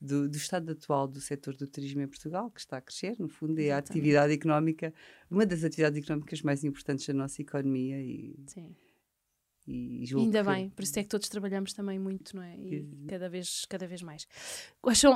do, 0.00 0.28
do, 0.28 0.36
estado 0.36 0.70
atual 0.70 1.08
do 1.08 1.20
setor 1.20 1.56
do 1.56 1.66
turismo 1.66 2.00
em 2.00 2.06
Portugal, 2.06 2.50
que 2.50 2.60
está 2.60 2.76
a 2.76 2.80
crescer, 2.80 3.16
no 3.18 3.28
fundo, 3.28 3.58
é 3.58 3.72
a 3.72 3.78
atividade 3.78 4.32
económica, 4.32 4.94
uma 5.28 5.44
das 5.44 5.64
atividades 5.64 6.00
económicas 6.02 6.42
mais 6.42 6.62
importantes 6.62 7.06
da 7.06 7.14
nossa 7.14 7.42
economia 7.42 8.00
e, 8.00 8.36
Sim. 8.46 8.74
E, 9.66 10.04
ainda 10.16 10.42
bem, 10.42 10.70
por 10.70 10.82
isso 10.82 10.98
é 10.98 11.02
que 11.02 11.08
todos 11.08 11.28
trabalhamos 11.28 11.72
também 11.72 11.98
muito, 11.98 12.34
não 12.34 12.42
é? 12.42 12.56
E 12.56 12.86
cada 13.06 13.28
vez, 13.28 13.64
cada 13.68 13.86
vez 13.86 14.02
mais. 14.02 14.26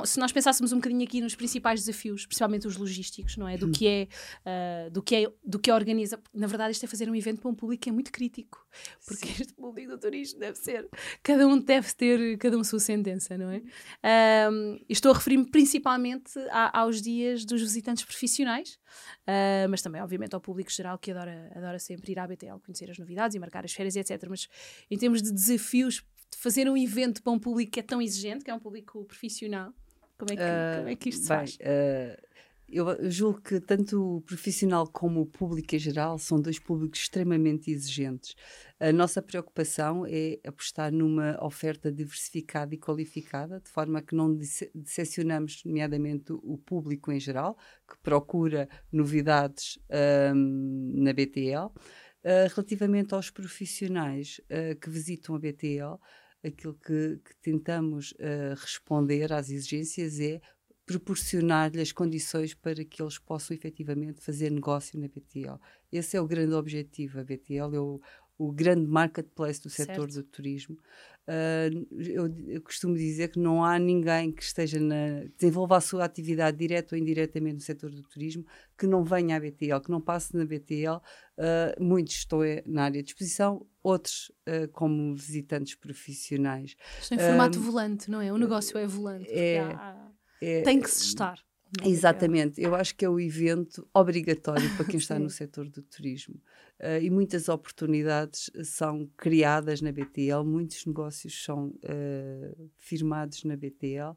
Se 0.05 0.19
nós 0.19 0.31
pensássemos 0.31 0.71
um 0.71 0.77
bocadinho 0.77 1.03
aqui 1.03 1.19
nos 1.19 1.35
principais 1.35 1.81
desafios, 1.81 2.25
principalmente 2.25 2.67
os 2.67 2.77
logísticos, 2.77 3.37
não 3.37 3.47
é? 3.47 3.57
Do 3.57 3.71
que 3.71 3.87
é, 3.87 4.07
uh, 4.45 4.91
do 4.91 5.01
que 5.01 5.15
é, 5.15 5.33
do 5.43 5.59
que 5.59 5.69
é 5.69 5.73
organiza. 5.73 6.19
Na 6.33 6.47
verdade, 6.47 6.71
isto 6.71 6.83
é 6.83 6.87
fazer 6.87 7.09
um 7.09 7.15
evento 7.15 7.41
para 7.41 7.49
um 7.49 7.55
público 7.55 7.83
que 7.83 7.89
é 7.89 7.91
muito 7.91 8.11
crítico, 8.11 8.65
porque 9.05 9.27
Sim. 9.27 9.41
este 9.41 9.53
público 9.53 9.91
do 9.91 9.97
turismo 9.97 10.39
deve 10.39 10.57
ser, 10.57 10.87
cada 11.23 11.47
um 11.47 11.57
deve 11.57 11.93
ter, 11.93 12.37
cada 12.37 12.57
um 12.57 12.61
a 12.61 12.63
sua 12.63 12.79
sentença, 12.79 13.37
não 13.37 13.49
é? 13.49 13.61
Um, 14.51 14.79
estou 14.87 15.11
a 15.11 15.15
referir-me 15.15 15.49
principalmente 15.49 16.37
a, 16.51 16.79
aos 16.79 17.01
dias 17.01 17.45
dos 17.45 17.61
visitantes 17.61 18.03
profissionais, 18.03 18.79
uh, 19.27 19.67
mas 19.69 19.81
também, 19.81 20.01
obviamente, 20.01 20.33
ao 20.33 20.41
público 20.41 20.71
geral 20.71 20.97
que 20.97 21.11
adora, 21.11 21.51
adora 21.55 21.79
sempre 21.79 22.11
ir 22.11 22.19
à 22.19 22.27
BTL, 22.27 22.59
conhecer 22.63 22.89
as 22.91 22.97
novidades 22.97 23.35
e 23.35 23.39
marcar 23.39 23.65
as 23.65 23.73
férias, 23.73 23.95
etc. 23.95 24.34
Em 24.89 24.97
termos 24.97 25.21
de 25.21 25.31
desafios, 25.31 26.03
de 26.31 26.37
fazer 26.37 26.69
um 26.69 26.77
evento 26.77 27.23
para 27.23 27.31
um 27.31 27.39
público 27.39 27.71
que 27.71 27.79
é 27.79 27.83
tão 27.83 28.01
exigente, 28.01 28.43
que 28.43 28.51
é 28.51 28.53
um 28.53 28.59
público 28.59 29.05
profissional, 29.05 29.73
como 30.17 30.31
é 30.31 30.35
que, 30.35 30.41
uh, 30.41 30.77
como 30.77 30.89
é 30.89 30.95
que 30.95 31.09
isto 31.09 31.21
se 31.21 31.27
faz? 31.27 31.55
Uh, 31.55 32.25
eu 32.67 33.11
julgo 33.11 33.41
que 33.41 33.59
tanto 33.59 34.17
o 34.17 34.21
profissional 34.21 34.87
como 34.87 35.21
o 35.21 35.25
público 35.25 35.75
em 35.75 35.79
geral 35.79 36.17
são 36.17 36.41
dois 36.41 36.57
públicos 36.57 36.99
extremamente 36.99 37.69
exigentes. 37.69 38.35
A 38.79 38.91
nossa 38.91 39.21
preocupação 39.21 40.03
é 40.07 40.39
apostar 40.45 40.91
numa 40.91 41.37
oferta 41.43 41.91
diversificada 41.91 42.73
e 42.73 42.77
qualificada, 42.77 43.59
de 43.59 43.69
forma 43.69 44.01
que 44.01 44.15
não 44.15 44.35
decepcionamos, 44.73 45.63
nomeadamente, 45.63 46.33
o 46.33 46.57
público 46.57 47.11
em 47.11 47.19
geral, 47.19 47.55
que 47.87 47.97
procura 47.99 48.67
novidades 48.91 49.77
um, 50.33 50.91
na 50.95 51.13
BTL. 51.13 51.71
Uh, 52.25 52.49
relativamente 52.55 53.13
aos 53.13 53.29
profissionais 53.29 54.41
uh, 54.45 54.75
que 54.79 54.89
visitam 54.89 55.35
a 55.35 55.39
BTL, 55.39 55.99
aquilo 56.43 56.73
que, 56.73 57.19
que 57.23 57.35
tentamos 57.39 58.13
uh, 58.13 58.55
responder 58.59 59.31
às 59.31 59.51
exigências 59.51 60.19
é 60.19 60.41
proporcionar-lhe 60.87 61.79
as 61.79 61.91
condições 61.91 62.55
para 62.55 62.83
que 62.83 62.99
eles 62.99 63.19
possam 63.19 63.55
efetivamente 63.55 64.21
fazer 64.21 64.51
negócio 64.51 64.99
na 64.99 65.07
BTL. 65.07 65.59
Esse 65.91 66.17
é 66.17 66.21
o 66.21 66.27
grande 66.27 66.55
objetivo. 66.55 67.19
A 67.19 67.23
BTL 67.23 67.75
é 67.75 67.79
o, 67.79 68.01
o 68.37 68.51
grande 68.51 68.85
marketplace 68.87 69.61
do 69.61 69.69
setor 69.69 70.07
do 70.07 70.23
turismo. 70.23 70.77
Uh, 71.27 71.87
eu, 71.99 72.35
eu, 72.47 72.61
costumo 72.61 72.95
dizer 72.95 73.29
que 73.29 73.39
não 73.39 73.63
há 73.63 73.79
ninguém 73.79 74.31
que 74.31 74.43
esteja 74.43 74.79
na 74.79 75.23
desenvolva 75.35 75.77
a 75.77 75.81
sua 75.81 76.05
atividade 76.05 76.55
direta 76.55 76.93
ou 76.93 77.01
indiretamente 77.01 77.55
no 77.55 77.61
setor 77.61 77.89
do 77.89 78.03
turismo 78.03 78.45
que 78.77 78.85
não 78.85 79.03
venha 79.03 79.35
à 79.35 79.39
BTL, 79.39 79.79
que 79.83 79.89
não 79.89 79.99
passe 79.99 80.35
na 80.37 80.45
BTL. 80.45 80.97
Uh, 80.97 81.01
ah, 81.39 81.75
muitos 81.79 82.13
estão 82.13 82.43
eh, 82.43 82.61
na 82.67 82.83
área 82.83 83.01
de 83.01 83.09
exposição, 83.09 83.65
outros 83.81 84.31
uh, 84.47 84.67
como 84.71 85.15
visitantes 85.15 85.73
profissionais. 85.73 86.75
Estão 87.01 87.17
em 87.17 87.21
formato 87.21 87.59
volante, 87.59 88.11
não 88.11 88.21
é? 88.21 88.31
O 88.31 88.37
negócio 88.37 88.77
é 88.77 88.85
volante. 88.85 89.27
É, 89.31 89.61
há, 89.61 90.11
é, 90.39 90.61
tem 90.61 90.79
que 90.79 90.89
se 90.89 91.05
estar. 91.05 91.39
Exatamente, 91.83 92.61
eu 92.61 92.75
acho 92.75 92.95
que 92.95 93.03
é 93.03 93.09
o 93.09 93.19
evento 93.19 93.87
obrigatório 93.93 94.69
para 94.75 94.85
quem 94.85 94.97
está 94.99 95.17
no 95.19 95.29
setor 95.29 95.67
do 95.67 95.81
turismo. 95.81 96.35
Uh, 96.79 97.01
e 97.01 97.09
muitas 97.09 97.47
oportunidades 97.47 98.51
são 98.63 99.09
criadas 99.15 99.81
na 99.81 99.93
BTL, 99.93 100.43
muitos 100.45 100.85
negócios 100.85 101.43
são 101.43 101.67
uh, 101.67 102.71
firmados 102.77 103.45
na 103.45 103.55
BTL. 103.55 104.11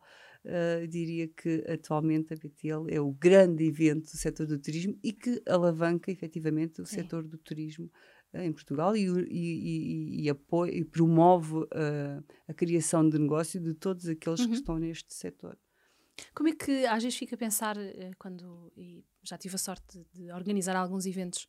Uh, 0.45 0.87
diria 0.89 1.29
que 1.29 1.65
atualmente 1.69 2.33
a 2.33 2.37
BTL 2.37 2.89
é 2.89 3.01
o 3.01 3.13
grande 3.13 3.65
evento 3.65 4.11
do 4.11 4.17
setor 4.17 4.47
do 4.47 4.59
turismo 4.59 4.99
e 5.03 5.13
que 5.13 5.41
alavanca 5.47 6.11
efetivamente 6.11 6.81
o 6.81 6.87
Sim. 6.87 6.97
setor 6.97 7.23
do 7.23 7.39
turismo 7.39 7.91
em 8.35 8.53
Portugal 8.53 8.97
e, 8.97 9.07
e, 9.07 9.25
e, 9.31 10.25
e, 10.25 10.31
apoia, 10.31 10.71
e 10.73 10.85
promove 10.85 11.67
a 12.47 12.55
criação 12.55 13.09
de 13.09 13.19
negócio 13.19 13.59
de 13.61 13.73
todos 13.73 14.07
aqueles 14.07 14.41
uhum. 14.41 14.49
que 14.49 14.55
estão 14.55 14.79
neste 14.79 15.15
setor. 15.15 15.57
Como 16.35 16.49
é 16.49 16.53
que 16.53 16.87
às 16.87 17.03
vezes 17.03 17.19
fica 17.19 17.35
a 17.35 17.39
pensar, 17.39 17.77
eh, 17.77 18.11
quando 18.19 18.73
já 19.23 19.37
tive 19.37 19.55
a 19.55 19.59
sorte 19.59 20.05
de 20.13 20.31
organizar 20.33 20.77
alguns 20.77 21.07
eventos 21.07 21.47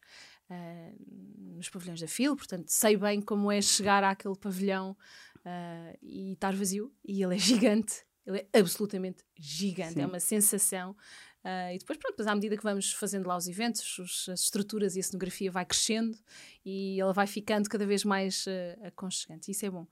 uh, 0.50 1.56
nos 1.56 1.70
pavilhões 1.70 2.02
da 2.02 2.08
FIL, 2.08 2.36
portanto 2.36 2.68
sei 2.68 2.98
bem 2.98 3.22
como 3.22 3.52
é 3.52 3.62
chegar 3.62 4.04
àquele 4.04 4.36
pavilhão 4.36 4.96
uh, 5.38 5.98
e 6.02 6.34
estar 6.34 6.56
vazio, 6.56 6.94
e 7.06 7.24
ele 7.24 7.36
é 7.36 7.40
gigante, 7.40 8.04
ele 8.26 8.46
é 8.52 8.60
absolutamente 8.60 9.24
gigante, 9.38 9.92
é 9.92 9.94
Sim. 9.94 10.02
é 10.02 10.06
uma 10.06 10.20
sensação 10.20 10.96
Uh, 11.44 11.74
e 11.74 11.78
depois, 11.78 11.98
pronto, 11.98 12.12
depois 12.14 12.28
à 12.28 12.36
medida 12.36 12.58
que 12.58 12.64
vamos 12.64 12.92
fazendo 12.92 13.26
lá 13.26 13.38
os 13.38 13.48
eventos, 13.48 13.98
os, 13.98 14.28
as 14.28 14.42
estruturas 14.42 14.96
e 14.98 15.00
a 15.00 15.04
cenografia 15.04 15.50
vai 15.50 15.66
crescendo 15.66 16.18
e 16.66 17.00
ela 17.00 17.14
vai 17.14 17.26
ficando 17.26 17.70
cada 17.70 17.86
vez 17.86 18.04
mais 18.04 18.46
uh, 18.46 18.88
aconchegante. 18.88 19.50
Isso 19.50 19.66
é 19.66 19.70
bom. 19.70 19.84
Uh, 19.84 19.88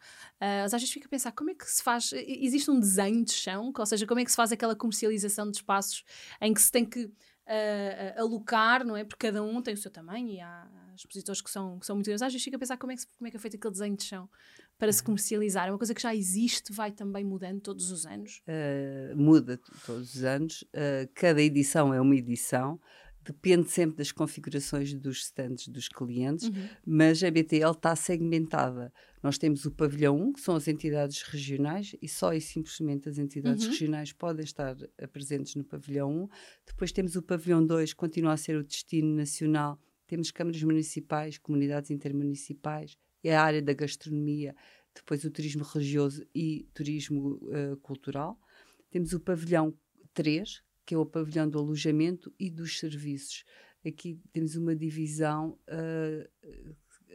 mas 0.63 0.73
às 0.73 0.81
vezes 0.81 0.93
fica 0.93 1.07
a 1.07 1.09
pensar 1.09 1.31
como 1.31 1.49
é 1.49 1.55
que 1.55 1.65
se 1.65 1.81
faz. 1.81 2.11
Existe 2.13 2.69
um 2.69 2.79
desenho 2.79 3.23
de 3.23 3.31
chão, 3.31 3.71
ou 3.75 3.85
seja, 3.85 4.05
como 4.05 4.19
é 4.19 4.25
que 4.25 4.31
se 4.31 4.35
faz 4.35 4.51
aquela 4.51 4.75
comercialização 4.75 5.49
de 5.49 5.57
espaços 5.57 6.03
em 6.41 6.53
que 6.53 6.61
se 6.61 6.71
tem 6.71 6.85
que 6.85 7.05
uh, 7.05 8.19
alocar, 8.19 8.85
não 8.85 8.97
é? 8.97 9.05
Porque 9.05 9.27
cada 9.27 9.41
um 9.41 9.61
tem 9.61 9.73
o 9.73 9.77
seu 9.77 9.89
tamanho 9.89 10.27
e 10.27 10.41
há 10.41 10.67
expositores 10.95 11.41
que 11.41 11.49
são, 11.49 11.79
que 11.79 11.85
são 11.85 11.95
muito 11.95 12.07
grandes. 12.07 12.23
Às 12.23 12.33
vezes 12.33 12.43
fica 12.43 12.57
a 12.57 12.59
pensar 12.59 12.77
como 12.77 12.91
é, 12.91 12.95
que, 12.95 13.05
como 13.17 13.27
é 13.27 13.31
que 13.31 13.37
é 13.37 13.39
feito 13.39 13.55
aquele 13.55 13.71
desenho 13.71 13.95
de 13.95 14.03
chão 14.03 14.29
para 14.77 14.91
se 14.91 15.03
comercializar. 15.03 15.67
É 15.67 15.71
uma 15.71 15.77
coisa 15.77 15.93
que 15.93 16.01
já 16.01 16.15
existe, 16.15 16.71
vai 16.71 16.91
também 16.91 17.23
mudando 17.23 17.61
todos 17.61 17.91
os 17.91 18.05
anos? 18.05 18.41
Uh, 18.47 19.17
muda 19.17 19.59
todos 19.85 20.15
os 20.15 20.23
anos. 20.23 20.61
Uh, 20.63 21.09
cada 21.13 21.41
edição 21.41 21.93
é 21.93 21.99
uma 21.99 22.15
edição 22.15 22.79
depende 23.27 23.69
sempre 23.69 23.97
das 23.97 24.11
configurações 24.11 24.93
dos 24.93 25.23
stands 25.25 25.67
dos 25.67 25.89
clientes, 25.89 26.47
uhum. 26.47 26.69
mas 26.85 27.23
a 27.23 27.29
BTL 27.29 27.71
está 27.71 27.95
segmentada. 27.95 28.91
Nós 29.21 29.37
temos 29.37 29.65
o 29.65 29.71
pavilhão 29.71 30.17
1, 30.17 30.33
que 30.33 30.41
são 30.41 30.55
as 30.55 30.67
entidades 30.67 31.21
regionais, 31.23 31.95
e 32.01 32.07
só 32.07 32.33
e 32.33 32.39
simplesmente 32.39 33.09
as 33.09 33.17
entidades 33.17 33.65
uhum. 33.65 33.71
regionais 33.71 34.13
podem 34.13 34.45
estar 34.45 34.77
eh, 34.97 35.07
presentes 35.07 35.55
no 35.55 35.63
pavilhão 35.63 36.23
1. 36.23 36.27
Depois 36.67 36.91
temos 36.91 37.15
o 37.15 37.21
pavilhão 37.21 37.65
2, 37.65 37.91
que 37.91 37.97
continua 37.97 38.33
a 38.33 38.37
ser 38.37 38.55
o 38.55 38.63
destino 38.63 39.13
nacional. 39.15 39.79
Temos 40.07 40.31
câmaras 40.31 40.63
municipais, 40.63 41.37
comunidades 41.37 41.91
intermunicipais, 41.91 42.97
é 43.27 43.35
a 43.35 43.43
área 43.43 43.61
da 43.61 43.73
gastronomia, 43.73 44.55
depois 44.95 45.23
o 45.23 45.31
turismo 45.31 45.63
religioso 45.63 46.25
e 46.33 46.67
turismo 46.73 47.39
uh, 47.43 47.77
cultural. 47.81 48.39
Temos 48.89 49.13
o 49.13 49.19
pavilhão 49.19 49.73
3, 50.13 50.63
que 50.85 50.95
é 50.95 50.97
o 50.97 51.05
pavilhão 51.05 51.49
do 51.49 51.59
alojamento 51.59 52.33
e 52.39 52.49
dos 52.49 52.79
serviços. 52.79 53.43
Aqui 53.85 54.19
temos 54.31 54.55
uma 54.55 54.75
divisão, 54.75 55.59
uh, 55.69 56.47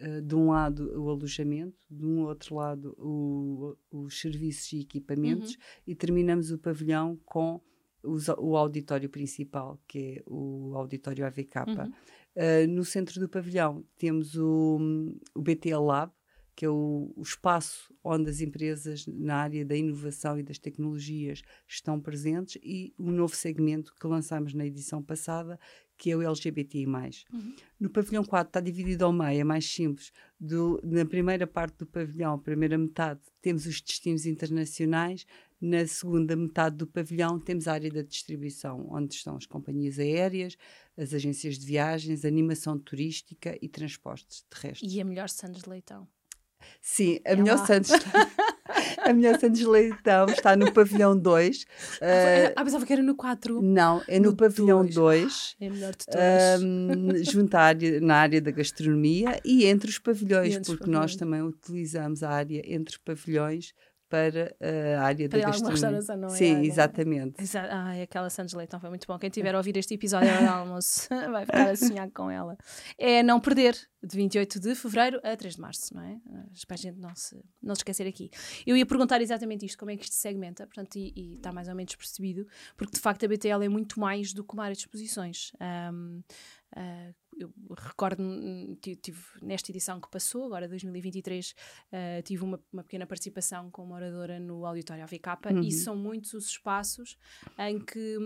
uh, 0.06 0.22
de 0.22 0.34
um 0.34 0.50
lado 0.50 0.92
o 1.00 1.08
alojamento, 1.08 1.78
de 1.90 2.04
um 2.04 2.24
outro 2.24 2.56
lado 2.56 2.94
o, 2.98 3.76
os 3.90 4.20
serviços 4.20 4.72
e 4.72 4.80
equipamentos, 4.80 5.54
uhum. 5.54 5.60
e 5.86 5.94
terminamos 5.94 6.50
o 6.50 6.58
pavilhão 6.58 7.18
com 7.24 7.60
os, 8.02 8.28
o 8.28 8.56
auditório 8.56 9.08
principal, 9.08 9.80
que 9.88 9.98
é 9.98 10.22
o 10.26 10.74
auditório 10.74 11.24
AVK. 11.24 11.56
Uhum. 11.68 11.92
Uh, 12.34 12.66
no 12.66 12.84
centro 12.84 13.20
do 13.20 13.28
pavilhão 13.28 13.84
temos 13.98 14.36
o, 14.36 14.78
o 15.34 15.42
BTL 15.42 15.84
Lab, 15.84 16.12
que 16.54 16.64
é 16.64 16.68
o, 16.68 17.12
o, 17.16 17.22
espaço 17.22 17.94
onde 18.04 18.28
as 18.28 18.40
empresas 18.40 19.06
na 19.06 19.36
área 19.36 19.64
da 19.64 19.74
inovação 19.74 20.38
e 20.38 20.42
das 20.42 20.58
tecnologias 20.58 21.42
estão 21.66 22.00
presentes 22.00 22.60
e 22.62 22.94
o 22.98 23.10
novo 23.10 23.34
segmento 23.34 23.94
que 23.94 24.06
lançámos 24.06 24.52
na 24.52 24.66
edição 24.66 25.02
passada, 25.02 25.58
que 25.96 26.10
é 26.10 26.16
o 26.16 26.22
LGBTI+. 26.22 26.86
Uhum. 26.86 27.54
No 27.78 27.88
pavilhão 27.88 28.24
4 28.24 28.48
está 28.48 28.60
dividido 28.60 29.04
ao 29.04 29.12
meio, 29.12 29.40
é 29.40 29.44
mais 29.44 29.64
simples. 29.64 30.12
Do, 30.38 30.80
na 30.82 31.04
primeira 31.04 31.46
parte 31.46 31.78
do 31.78 31.86
pavilhão, 31.86 32.38
primeira 32.38 32.76
metade, 32.76 33.20
temos 33.40 33.66
os 33.66 33.80
destinos 33.80 34.26
internacionais, 34.26 35.24
Na 35.62 35.86
segunda 35.86 36.34
metade 36.34 36.74
do 36.74 36.88
pavilhão 36.88 37.38
temos 37.38 37.68
a 37.68 37.74
área 37.74 37.88
da 37.88 38.02
distribuição, 38.02 38.84
onde 38.90 39.14
estão 39.14 39.36
as 39.36 39.46
companhias 39.46 39.96
aéreas, 39.96 40.56
as 40.96 41.14
agências 41.14 41.56
de 41.56 41.64
viagens, 41.64 42.24
animação 42.24 42.76
turística 42.76 43.56
e 43.62 43.68
transportes 43.68 44.44
terrestres. 44.50 44.92
E 44.92 45.00
a 45.00 45.04
melhor 45.04 45.28
Santos 45.28 45.64
Leitão. 45.64 46.08
Sim, 46.80 47.20
a 47.24 47.30
é 47.30 47.36
melhor 47.36 47.58
lá. 47.58 47.66
Santos. 47.66 47.90
a 48.98 49.12
melhor 49.12 49.38
Santos 49.38 49.60
Leitão 49.60 50.26
está 50.26 50.56
no 50.56 50.72
pavilhão 50.72 51.16
2. 51.16 51.62
Uh, 51.62 51.66
ah, 52.02 52.52
ah, 52.56 52.64
pensava 52.64 52.84
que 52.84 52.92
era 52.92 53.02
no 53.02 53.14
4. 53.14 53.62
Não, 53.62 54.02
é 54.08 54.18
no, 54.18 54.30
no 54.30 54.36
pavilhão 54.36 54.84
2. 54.84 55.56
Ah, 55.60 55.64
é 55.64 55.70
melhor 55.70 55.92
de 55.92 56.06
todos. 56.06 56.62
Um, 56.64 57.22
junto 57.24 57.54
à 57.54 57.60
área, 57.60 58.00
na 58.00 58.16
área 58.16 58.40
da 58.40 58.50
gastronomia 58.50 59.40
e 59.44 59.64
entre 59.66 59.90
os 59.90 59.98
pavilhões, 60.00 60.56
entre 60.56 60.72
porque 60.72 60.80
pavilhões. 60.80 61.12
nós 61.12 61.16
também 61.16 61.40
utilizamos 61.40 62.24
a 62.24 62.30
área 62.30 62.62
entre 62.66 62.98
pavilhões 62.98 63.72
para 64.12 64.54
a 64.98 65.04
área 65.04 65.26
para 65.26 65.38
da 65.38 65.46
gastronomia. 65.46 66.16
Não 66.18 66.28
é? 66.28 66.36
Sim, 66.36 66.60
exatamente. 66.66 67.42
Exa 67.42 67.62
ah, 67.62 68.02
aquela 68.02 68.28
Santos 68.28 68.52
Leitão 68.52 68.78
foi 68.78 68.90
muito 68.90 69.06
bom. 69.06 69.18
Quem 69.18 69.30
tiver 69.30 69.54
a 69.54 69.56
ouvir 69.56 69.74
este 69.78 69.94
episódio 69.94 70.28
de 70.28 70.44
almoço 70.44 71.08
vai 71.32 71.46
ficar 71.46 71.70
a 71.70 71.76
sonhar 71.76 72.10
com 72.10 72.30
ela. 72.30 72.58
É 72.98 73.22
não 73.22 73.40
perder, 73.40 73.74
de 74.02 74.14
28 74.14 74.60
de 74.60 74.74
fevereiro 74.74 75.18
a 75.24 75.34
3 75.34 75.54
de 75.54 75.60
março, 75.62 75.94
não 75.94 76.02
é? 76.02 76.20
Para 76.66 76.74
a 76.74 76.76
gente 76.76 76.98
não 76.98 77.14
se, 77.14 77.42
não 77.62 77.74
se 77.74 77.80
esquecer 77.80 78.06
aqui. 78.06 78.30
Eu 78.66 78.76
ia 78.76 78.84
perguntar 78.84 79.22
exatamente 79.22 79.64
isto, 79.64 79.78
como 79.78 79.90
é 79.90 79.96
que 79.96 80.04
isto 80.04 80.14
se 80.14 80.20
segmenta, 80.20 80.66
portanto, 80.66 80.96
e, 80.96 81.14
e 81.16 81.34
está 81.36 81.50
mais 81.50 81.68
ou 81.68 81.74
menos 81.74 81.94
percebido, 81.96 82.46
porque 82.76 82.92
de 82.92 83.00
facto 83.00 83.24
a 83.24 83.28
BTL 83.28 83.64
é 83.64 83.68
muito 83.68 83.98
mais 83.98 84.34
do 84.34 84.44
que 84.44 84.52
uma 84.52 84.64
área 84.64 84.74
de 84.74 84.82
exposições. 84.82 85.52
Um, 85.90 86.22
uh, 86.76 87.14
eu 87.38 87.52
recordo 87.76 88.22
tive 88.80 89.18
nesta 89.40 89.70
edição 89.70 90.00
que 90.00 90.08
passou, 90.10 90.44
agora 90.44 90.68
2023, 90.68 91.50
uh, 91.50 91.54
eh, 91.92 92.22
tive 92.22 92.44
uma, 92.44 92.60
uma, 92.72 92.82
pequena 92.82 93.06
participação 93.06 93.70
como 93.70 93.94
oradora 93.94 94.38
no 94.38 94.66
Auditório 94.66 95.02
AVK 95.02 95.50
uhum. 95.50 95.60
e 95.60 95.72
são 95.72 95.96
muitos 95.96 96.34
os 96.34 96.46
espaços 96.46 97.16
em 97.58 97.78
que, 97.78 98.18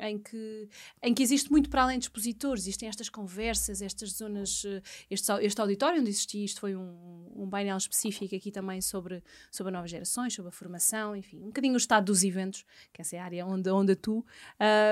em, 0.00 0.18
que, 0.18 0.68
em 1.02 1.14
que 1.14 1.22
existe 1.22 1.50
muito 1.50 1.70
para 1.70 1.82
além 1.82 1.98
de 1.98 2.06
expositores, 2.06 2.64
existem 2.64 2.88
estas 2.88 3.08
conversas, 3.08 3.80
estas 3.80 4.10
zonas, 4.10 4.64
eh, 4.64 4.82
este, 5.10 5.32
este 5.40 5.60
auditório 5.60 6.00
onde 6.00 6.10
existia 6.10 6.44
isto 6.44 6.60
foi 6.60 6.74
um, 6.74 7.32
um 7.36 7.48
painel 7.48 7.76
específico 7.76 8.34
aqui 8.34 8.50
também 8.50 8.80
sobre, 8.80 9.22
sobre 9.50 9.72
novas 9.72 9.90
gerações, 9.90 10.34
sobre 10.34 10.48
a 10.48 10.52
formação, 10.52 11.14
enfim, 11.14 11.38
um 11.38 11.46
bocadinho 11.46 11.74
o 11.74 11.78
estado 11.78 12.06
dos 12.06 12.24
eventos, 12.24 12.64
que 12.92 13.00
essa 13.00 13.16
é 13.16 13.18
a 13.18 13.24
área 13.24 13.46
onde, 13.46 13.70
onde 13.70 13.92
atuo, 13.92 14.24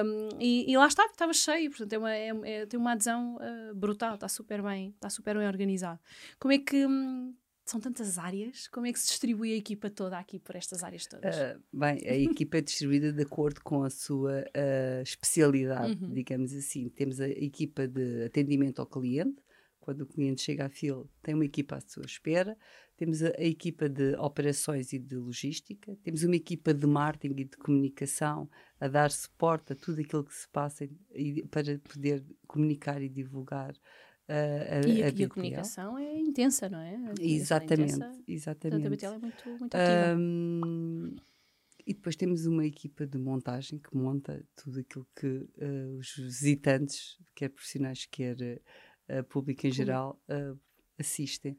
um, 0.04 0.28
e, 0.40 0.70
e, 0.70 0.76
lá 0.76 0.86
estava, 0.86 1.10
estava 1.10 1.32
cheio, 1.32 1.70
portanto 1.70 1.92
é 1.92 1.98
uma, 1.98 2.14
é, 2.14 2.28
é, 2.44 2.66
tem 2.66 2.78
uma 2.78 2.92
adesão 2.92 3.36
uh, 3.36 3.55
brutal, 3.74 4.14
está 4.14 4.28
super 4.28 4.62
bem, 4.62 4.90
está 4.90 5.10
super 5.10 5.36
bem 5.36 5.46
organizado. 5.46 6.00
Como 6.38 6.52
é 6.52 6.58
que 6.58 6.86
hum, 6.86 7.34
são 7.64 7.80
tantas 7.80 8.16
áreas? 8.16 8.68
Como 8.68 8.86
é 8.86 8.92
que 8.92 8.98
se 8.98 9.08
distribui 9.08 9.52
a 9.52 9.56
equipa 9.56 9.90
toda 9.90 10.16
aqui 10.18 10.38
por 10.38 10.54
estas 10.54 10.84
áreas 10.84 11.06
todas? 11.06 11.36
Uh, 11.36 11.60
bem, 11.72 11.98
a 12.06 12.16
equipa 12.16 12.58
é 12.58 12.60
distribuída 12.60 13.12
de 13.12 13.22
acordo 13.22 13.60
com 13.62 13.82
a 13.82 13.90
sua 13.90 14.42
uh, 14.42 15.02
especialidade, 15.02 16.04
uhum. 16.04 16.12
digamos 16.12 16.52
assim. 16.52 16.88
Temos 16.88 17.20
a 17.20 17.28
equipa 17.28 17.88
de 17.88 18.24
atendimento 18.24 18.80
ao 18.80 18.86
cliente, 18.86 19.42
quando 19.80 20.02
o 20.02 20.06
cliente 20.06 20.42
chega 20.42 20.66
à 20.66 20.68
fila, 20.68 21.04
tem 21.22 21.34
uma 21.34 21.44
equipa 21.44 21.76
à 21.76 21.80
sua 21.80 22.04
espera. 22.04 22.56
Temos 22.96 23.22
a, 23.22 23.28
a, 23.28 23.44
equipa 23.44 23.88
de 23.88 24.14
operações 24.16 24.92
e 24.92 24.98
de 24.98 25.16
logística. 25.16 25.96
Temos 26.02 26.22
uma 26.22 26.36
equipa 26.36 26.72
de 26.72 26.86
marketing 26.86 27.40
e 27.40 27.44
de 27.44 27.56
comunicação 27.56 28.48
a 28.80 28.88
dar 28.88 29.10
suporte 29.10 29.72
a 29.72 29.76
tudo 29.76 30.00
aquilo 30.00 30.24
que 30.24 30.34
se 30.34 30.48
passa 30.48 30.88
e, 31.14 31.42
para 31.48 31.78
poder 31.78 32.24
comunicar 32.46 33.02
e 33.02 33.08
divulgar 33.08 33.72
uh, 33.72 34.84
a, 34.84 34.88
e, 34.88 35.02
a, 35.02 35.10
e 35.10 35.24
a 35.24 35.28
comunicação 35.28 35.98
é 35.98 36.18
intensa, 36.18 36.68
não 36.68 36.78
é? 36.78 36.98
exatamente, 37.20 37.92
é 37.92 37.96
intensa, 37.96 38.22
exatamente. 38.26 38.86
a 38.86 38.90
BTL 38.90 39.06
é 39.06 39.18
muito, 39.18 39.48
muito 39.48 39.74
ativa. 39.74 40.16
Um, 40.18 41.16
e 41.86 41.94
depois 41.94 42.16
temos 42.16 42.46
uma 42.46 42.66
equipa 42.66 43.06
de 43.06 43.16
montagem 43.16 43.78
que 43.78 43.96
monta 43.96 44.44
tudo 44.56 44.80
aquilo 44.80 45.06
que 45.14 45.26
uh, 45.26 45.98
os 45.98 46.16
visitantes, 46.16 47.16
quer 47.32 47.48
profissionais, 47.48 48.06
quer 48.06 48.36
uh, 49.08 49.22
público 49.28 49.66
em 49.66 49.70
geral, 49.70 50.20
uh, 50.28 50.58
assistem. 50.98 51.56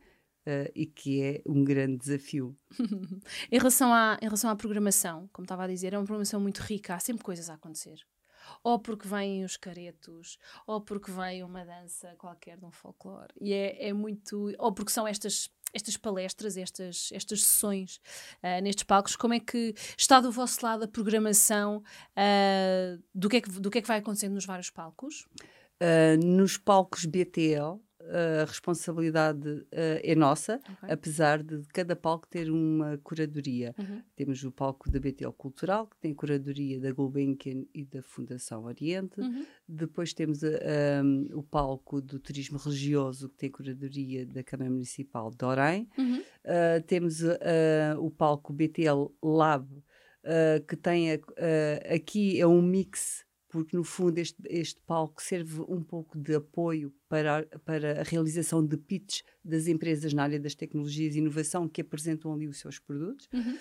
Uh, 0.48 0.72
e 0.74 0.86
que 0.86 1.22
é 1.22 1.42
um 1.46 1.62
grande 1.62 1.98
desafio. 1.98 2.58
em, 3.52 3.58
relação 3.58 3.94
à, 3.94 4.18
em 4.22 4.26
relação 4.26 4.50
à 4.50 4.56
programação, 4.56 5.30
como 5.34 5.44
estava 5.44 5.66
a 5.66 5.68
dizer, 5.68 5.94
é 5.94 5.98
uma 5.98 6.06
programação 6.06 6.40
muito 6.40 6.60
rica, 6.60 6.96
há 6.96 7.00
sempre 7.00 7.22
coisas 7.22 7.50
a 7.50 7.56
acontecer. 7.56 8.00
Ou 8.64 8.80
porque 8.80 9.06
vêm 9.10 9.44
os 9.44 9.58
caretos, 9.58 10.38
ou 10.66 10.80
porque 10.80 11.12
vem 11.12 11.44
uma 11.44 11.66
dança 11.66 12.16
qualquer 12.18 12.58
de 12.58 12.64
um 12.64 12.72
folclore. 12.72 13.28
E 13.42 13.52
é, 13.52 13.90
é 13.90 13.94
muito. 13.94 14.54
Ou 14.58 14.72
porque 14.72 14.92
são 14.92 15.06
estas 15.06 15.50
estas 15.74 15.98
palestras, 15.98 16.58
estas, 16.58 17.10
estas 17.12 17.44
sessões 17.44 17.98
uh, 18.42 18.62
nestes 18.64 18.84
palcos, 18.84 19.16
como 19.16 19.34
é 19.34 19.40
que 19.40 19.76
está 19.98 20.20
do 20.20 20.32
vosso 20.32 20.66
lado 20.66 20.84
a 20.84 20.88
programação 20.88 21.84
uh, 22.14 23.04
do, 23.14 23.28
que 23.28 23.38
é 23.38 23.42
que, 23.42 23.50
do 23.50 23.70
que 23.70 23.80
é 23.80 23.82
que 23.82 23.88
vai 23.88 24.00
acontecendo 24.00 24.34
nos 24.34 24.46
vários 24.46 24.70
palcos? 24.70 25.28
Uh, 25.82 26.18
nos 26.26 26.58
palcos 26.58 27.06
BTL, 27.06 27.80
a 28.10 28.46
responsabilidade 28.46 29.50
uh, 29.50 29.66
é 30.04 30.16
nossa, 30.16 30.56
okay. 30.56 30.92
apesar 30.92 31.44
de 31.44 31.62
cada 31.74 31.96
palco 31.96 32.28
ter 32.28 32.50
uma 32.50 32.98
curadoria. 33.04 33.76
Uhum. 33.78 34.02
Temos 34.16 34.44
o 34.44 34.52
palco 34.52 34.90
da 34.90 35.00
BTL 35.00 35.32
Cultural, 35.32 35.88
que 35.88 35.98
tem 35.98 36.14
curadoria 36.14 36.80
da 36.80 36.92
Gulbenkian 36.92 37.66
e 37.74 37.86
da 37.86 38.02
Fundação 38.02 38.64
Oriente. 38.66 39.20
Uhum. 39.20 39.46
Depois 39.68 40.14
temos 40.14 40.44
uh, 40.44 40.48
um, 41.04 41.28
o 41.34 41.44
palco 41.44 42.02
do 42.02 42.20
Turismo 42.20 42.58
Religioso, 42.58 43.30
que 43.30 43.38
tem 43.38 43.52
curadoria 43.52 44.26
da 44.26 44.44
Câmara 44.44 44.70
Municipal 44.70 45.30
de 45.32 45.46
Orem. 45.46 45.90
Uhum. 45.98 46.20
Uh, 46.20 46.82
temos 46.86 47.22
o 48.00 48.10
palco 48.12 48.54
BTL 48.54 49.12
Lab, 49.22 49.68
que 50.68 50.76
tem 50.76 51.20
aqui 51.90 52.40
é 52.40 52.46
um 52.46 52.62
mix 52.62 53.27
porque 53.58 53.76
no 53.76 53.84
fundo 53.84 54.20
este, 54.20 54.38
este 54.46 54.80
palco 54.82 55.20
serve 55.20 55.62
um 55.68 55.82
pouco 55.82 56.16
de 56.16 56.36
apoio 56.36 56.94
para, 57.10 57.44
para 57.66 58.02
a 58.02 58.04
realização 58.04 58.64
de 58.64 58.78
pitches 58.78 59.24
das 59.44 59.66
empresas 59.66 60.14
na 60.14 60.22
área 60.22 60.40
das 60.40 60.54
tecnologias 60.54 61.16
e 61.16 61.18
inovação 61.18 61.68
que 61.68 61.82
apresentam 61.82 62.32
ali 62.32 62.48
os 62.48 62.60
seus 62.60 62.78
produtos. 62.78 63.28
Uhum. 63.34 63.58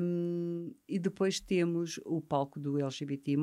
Um, 0.00 0.74
e 0.88 0.98
depois 0.98 1.38
temos 1.38 2.00
o 2.06 2.22
palco 2.22 2.58
do 2.58 2.80
LGBT+, 2.80 3.36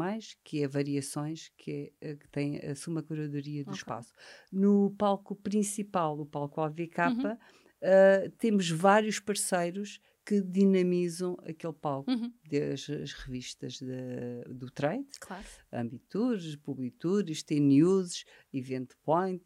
que 0.43 0.63
é 0.63 0.67
Variações, 0.67 1.51
que, 1.55 1.93
é, 2.01 2.09
eh, 2.09 2.15
que 2.15 2.27
tem 2.29 2.57
a 2.57 2.73
sua 2.73 3.03
curadoria 3.03 3.63
do 3.63 3.69
okay. 3.69 3.77
espaço. 3.77 4.11
No 4.51 4.95
palco 4.97 5.35
principal, 5.35 6.19
o 6.19 6.25
palco 6.25 6.59
AVK, 6.59 7.01
uhum. 7.01 7.33
uh, 7.33 8.31
temos 8.39 8.67
vários 8.71 9.19
parceiros 9.19 9.99
que 10.25 10.41
dinamizam 10.41 11.37
aquele 11.43 11.73
palco, 11.73 12.09
uhum. 12.09 12.31
desde 12.47 12.93
as 12.95 13.13
revistas 13.13 13.79
de, 13.79 14.43
do 14.53 14.69
trade, 14.71 15.05
claro. 15.19 15.43
Ambitours, 15.71 16.55
Publitours, 16.55 17.43
T-News, 17.43 18.25
Event 18.53 18.91
Point, 19.03 19.43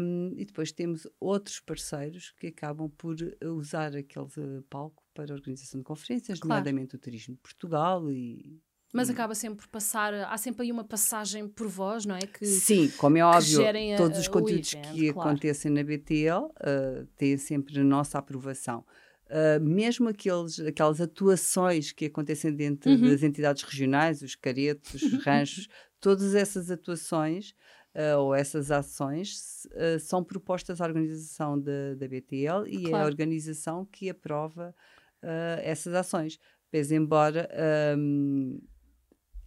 um, 0.00 0.32
e 0.36 0.44
depois 0.44 0.72
temos 0.72 1.06
outros 1.18 1.60
parceiros 1.60 2.30
que 2.32 2.48
acabam 2.48 2.90
por 2.90 3.16
usar 3.44 3.96
aquele 3.96 4.62
palco 4.68 5.02
para 5.14 5.32
a 5.32 5.36
organização 5.36 5.80
de 5.80 5.84
conferências, 5.84 6.38
claro. 6.38 6.60
nomeadamente 6.60 6.96
o 6.96 6.98
Turismo 6.98 7.34
de 7.34 7.40
Portugal 7.40 8.10
e 8.10 8.60
mas 8.92 9.10
acaba 9.10 9.34
sempre 9.34 9.58
por 9.58 9.68
passar, 9.68 10.14
há 10.14 10.38
sempre 10.38 10.62
aí 10.62 10.72
uma 10.72 10.84
passagem 10.84 11.46
por 11.46 11.68
voz, 11.68 12.06
não 12.06 12.16
é? 12.16 12.20
Que, 12.20 12.46
Sim, 12.46 12.88
como 12.96 13.18
é 13.18 13.22
óbvio, 13.22 13.60
todos 13.96 14.18
os 14.18 14.28
conteúdos 14.28 14.72
evento, 14.72 14.92
que 14.92 15.12
claro. 15.12 15.28
acontecem 15.28 15.70
na 15.70 15.82
BTL 15.82 16.46
uh, 16.46 17.06
têm 17.16 17.36
sempre 17.36 17.78
a 17.78 17.84
nossa 17.84 18.18
aprovação. 18.18 18.86
Uh, 19.28 19.60
mesmo 19.60 20.08
aqueles, 20.08 20.60
aquelas 20.60 21.00
atuações 21.00 21.90
que 21.90 22.04
acontecem 22.04 22.54
dentro 22.54 22.90
uhum. 22.90 23.08
das 23.08 23.24
entidades 23.24 23.64
regionais, 23.64 24.22
os 24.22 24.36
caretos, 24.36 25.02
os 25.02 25.24
ranchos, 25.24 25.66
todas 26.00 26.34
essas 26.34 26.70
atuações 26.70 27.50
uh, 27.94 28.18
ou 28.18 28.34
essas 28.34 28.70
ações 28.70 29.66
uh, 29.72 29.98
são 29.98 30.22
propostas 30.22 30.80
à 30.80 30.84
organização 30.84 31.60
da, 31.60 31.94
da 31.96 32.06
BTL 32.06 32.68
e 32.68 32.82
claro. 32.82 32.96
é 32.96 33.00
a 33.02 33.04
organização 33.04 33.84
que 33.84 34.08
aprova 34.08 34.74
essas 35.62 35.92
ações. 35.92 36.38
Pois, 36.70 36.92
embora 36.92 37.48
um, 37.98 38.60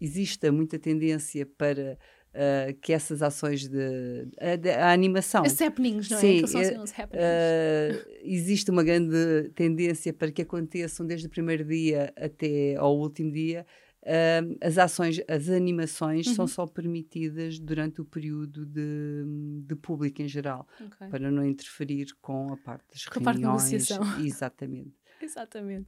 exista 0.02 0.52
muita 0.52 0.78
tendência 0.78 1.46
para 1.46 1.98
Uh, 2.30 2.78
que 2.80 2.94
essas 2.94 3.24
ações 3.24 3.68
de, 3.68 4.28
a, 4.40 4.56
de, 4.56 4.70
a 4.70 4.94
animação. 4.94 5.44
As 5.44 5.60
happenings, 5.60 6.12
não 6.12 6.18
é? 6.20 6.22
Sim, 6.22 6.42
é, 6.60 6.78
uh, 6.78 8.06
existe 8.22 8.70
uma 8.70 8.84
grande 8.84 9.50
tendência 9.56 10.14
para 10.14 10.32
que 10.32 10.44
aconteçam 10.44 11.08
desde 11.08 11.26
o 11.26 11.30
primeiro 11.30 11.66
dia 11.66 12.14
até 12.16 12.76
ao 12.76 12.96
último 12.96 13.32
dia. 13.32 13.66
Uh, 14.04 14.56
as 14.62 14.78
ações, 14.78 15.20
as 15.28 15.50
animações 15.50 16.28
uhum. 16.28 16.36
são 16.36 16.48
só 16.48 16.68
permitidas 16.68 17.58
durante 17.58 18.00
o 18.00 18.06
período 18.06 18.64
de, 18.64 19.26
de 19.66 19.76
público 19.76 20.22
em 20.22 20.28
geral, 20.28 20.68
okay. 20.80 21.10
para 21.10 21.32
não 21.32 21.44
interferir 21.44 22.10
com 22.22 22.54
a 22.54 22.58
parte 22.58 22.86
das 22.92 23.06
com 23.06 23.20
reuniões. 23.20 23.20
A 23.20 23.24
parte 23.24 23.42
da 23.42 23.48
negociação. 23.48 24.22
Exatamente. 24.24 24.94
Exatamente. 25.20 25.88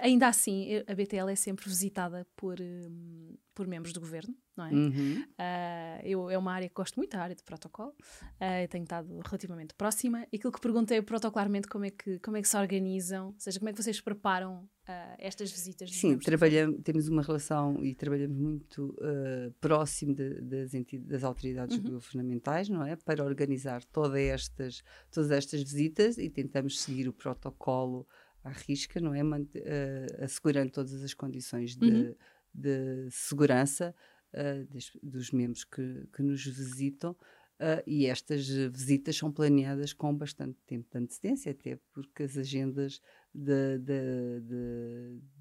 Ainda 0.00 0.28
assim, 0.28 0.82
a 0.86 0.94
BTL 0.94 1.30
é 1.30 1.36
sempre 1.36 1.68
visitada 1.68 2.26
por, 2.34 2.58
um, 2.60 3.36
por 3.54 3.66
membros 3.66 3.92
do 3.92 4.00
governo, 4.00 4.34
não 4.56 4.66
é? 4.66 4.72
Uhum. 4.72 5.22
Uh, 5.22 6.00
eu, 6.04 6.30
é 6.30 6.38
uma 6.38 6.52
área 6.52 6.68
que 6.68 6.74
gosto 6.74 6.96
muito, 6.96 7.14
a 7.14 7.20
área 7.20 7.34
de 7.34 7.42
protocolo. 7.42 7.90
Uh, 7.90 8.68
tenho 8.68 8.84
estado 8.84 9.20
relativamente 9.24 9.74
próxima. 9.74 10.26
E 10.32 10.36
aquilo 10.36 10.52
que 10.52 10.60
perguntei 10.60 11.00
protocolarmente 11.02 11.68
como 11.68 11.84
é 11.84 11.90
que, 11.90 12.18
como 12.20 12.36
é 12.36 12.42
que 12.42 12.48
se 12.48 12.56
organizam, 12.56 13.28
ou 13.28 13.34
seja, 13.38 13.58
como 13.58 13.68
é 13.68 13.72
que 13.72 13.82
vocês 13.82 14.00
preparam 14.00 14.64
uh, 14.88 15.14
estas 15.18 15.50
visitas? 15.50 15.90
Sim, 15.90 16.18
trabalhamos, 16.18 16.80
temos 16.82 17.08
uma 17.08 17.22
relação 17.22 17.84
e 17.84 17.94
trabalhamos 17.94 18.36
muito 18.36 18.96
próximo 19.60 20.14
de, 20.14 20.40
das, 20.42 20.70
das 21.00 21.24
autoridades 21.24 21.76
uhum. 21.78 21.92
governamentais, 21.92 22.68
não 22.68 22.84
é? 22.84 22.96
Para 22.96 23.24
organizar 23.24 23.84
todas 23.84 24.18
estas, 24.18 24.82
todas 25.10 25.30
estas 25.30 25.62
visitas 25.62 26.18
e 26.18 26.30
tentamos 26.30 26.80
seguir 26.80 27.08
o 27.08 27.12
protocolo 27.12 28.06
à 28.42 28.50
risca, 28.50 29.00
não 29.00 29.14
é? 29.14 29.22
assegurando 30.22 30.70
todas 30.70 31.02
as 31.02 31.14
condições 31.14 31.74
de, 31.74 31.86
uhum. 31.86 32.14
de 32.52 33.08
segurança 33.10 33.94
uh, 34.34 34.66
des, 34.70 34.90
dos 35.02 35.30
membros 35.30 35.64
que, 35.64 36.06
que 36.12 36.22
nos 36.22 36.44
visitam. 36.44 37.16
Uh, 37.54 37.80
e 37.86 38.06
estas 38.06 38.48
visitas 38.48 39.16
são 39.16 39.30
planeadas 39.30 39.92
com 39.92 40.12
bastante 40.14 40.58
tempo 40.66 40.88
de 40.90 40.98
antecedência, 40.98 41.52
até 41.52 41.78
porque 41.92 42.24
as 42.24 42.36
agendas 42.36 43.00
de, 43.32 43.78
de, 43.78 44.40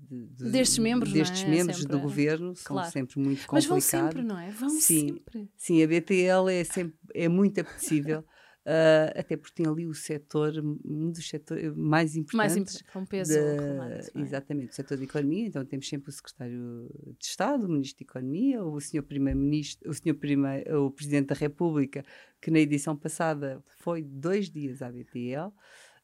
de, 0.09 0.51
destes 0.51 0.77
membros, 0.77 1.11
destes 1.11 1.41
é? 1.41 1.47
membros 1.47 1.77
sempre, 1.77 1.91
do 1.91 1.99
governo 1.99 2.53
claro. 2.63 2.85
são 2.85 2.91
sempre 2.91 3.19
muito 3.19 3.47
complicados. 3.47 3.51
Mas 3.51 3.65
vão 3.65 3.81
sempre, 3.81 4.21
não 4.21 4.37
é? 4.39 4.51
Vão 4.51 4.69
sim, 4.69 5.07
sempre. 5.07 5.51
Sim, 5.57 5.83
a 5.83 5.87
BTL 5.87 6.49
é, 6.51 6.63
sempre, 6.63 6.95
é 7.15 7.27
muito 7.27 7.59
apetecível. 7.59 8.23
Uh, 8.65 9.11
até 9.19 9.35
porque 9.35 9.61
tem 9.61 9.69
ali 9.69 9.85
o 9.85 9.93
setor, 9.93 10.53
um 10.85 11.11
dos 11.11 11.27
setores 11.27 11.75
mais 11.75 12.15
importantes. 12.15 12.81
Mais 12.81 12.93
com 12.93 13.05
peso 13.05 13.33
relevante, 13.33 14.11
é? 14.15 14.21
Exatamente, 14.21 14.71
o 14.71 14.75
setor 14.75 14.97
de 14.97 15.03
economia. 15.03 15.47
Então 15.47 15.65
temos 15.65 15.89
sempre 15.89 16.09
o 16.09 16.13
secretário 16.13 16.89
de 17.19 17.25
Estado, 17.25 17.65
o 17.65 17.69
ministro 17.69 17.97
de 17.97 18.03
Economia, 18.09 18.63
o 18.63 18.79
senhor 18.79 19.03
primeiro-ministro, 19.03 19.89
o 19.89 19.93
senhor 19.93 20.15
primeiro, 20.15 20.85
o 20.85 20.91
presidente 20.91 21.27
da 21.27 21.35
República, 21.35 22.05
que 22.41 22.49
na 22.49 22.59
edição 22.59 22.95
passada 22.95 23.61
foi 23.79 24.01
dois 24.01 24.49
dias 24.49 24.81
à 24.81 24.89
BTL. 24.89 25.51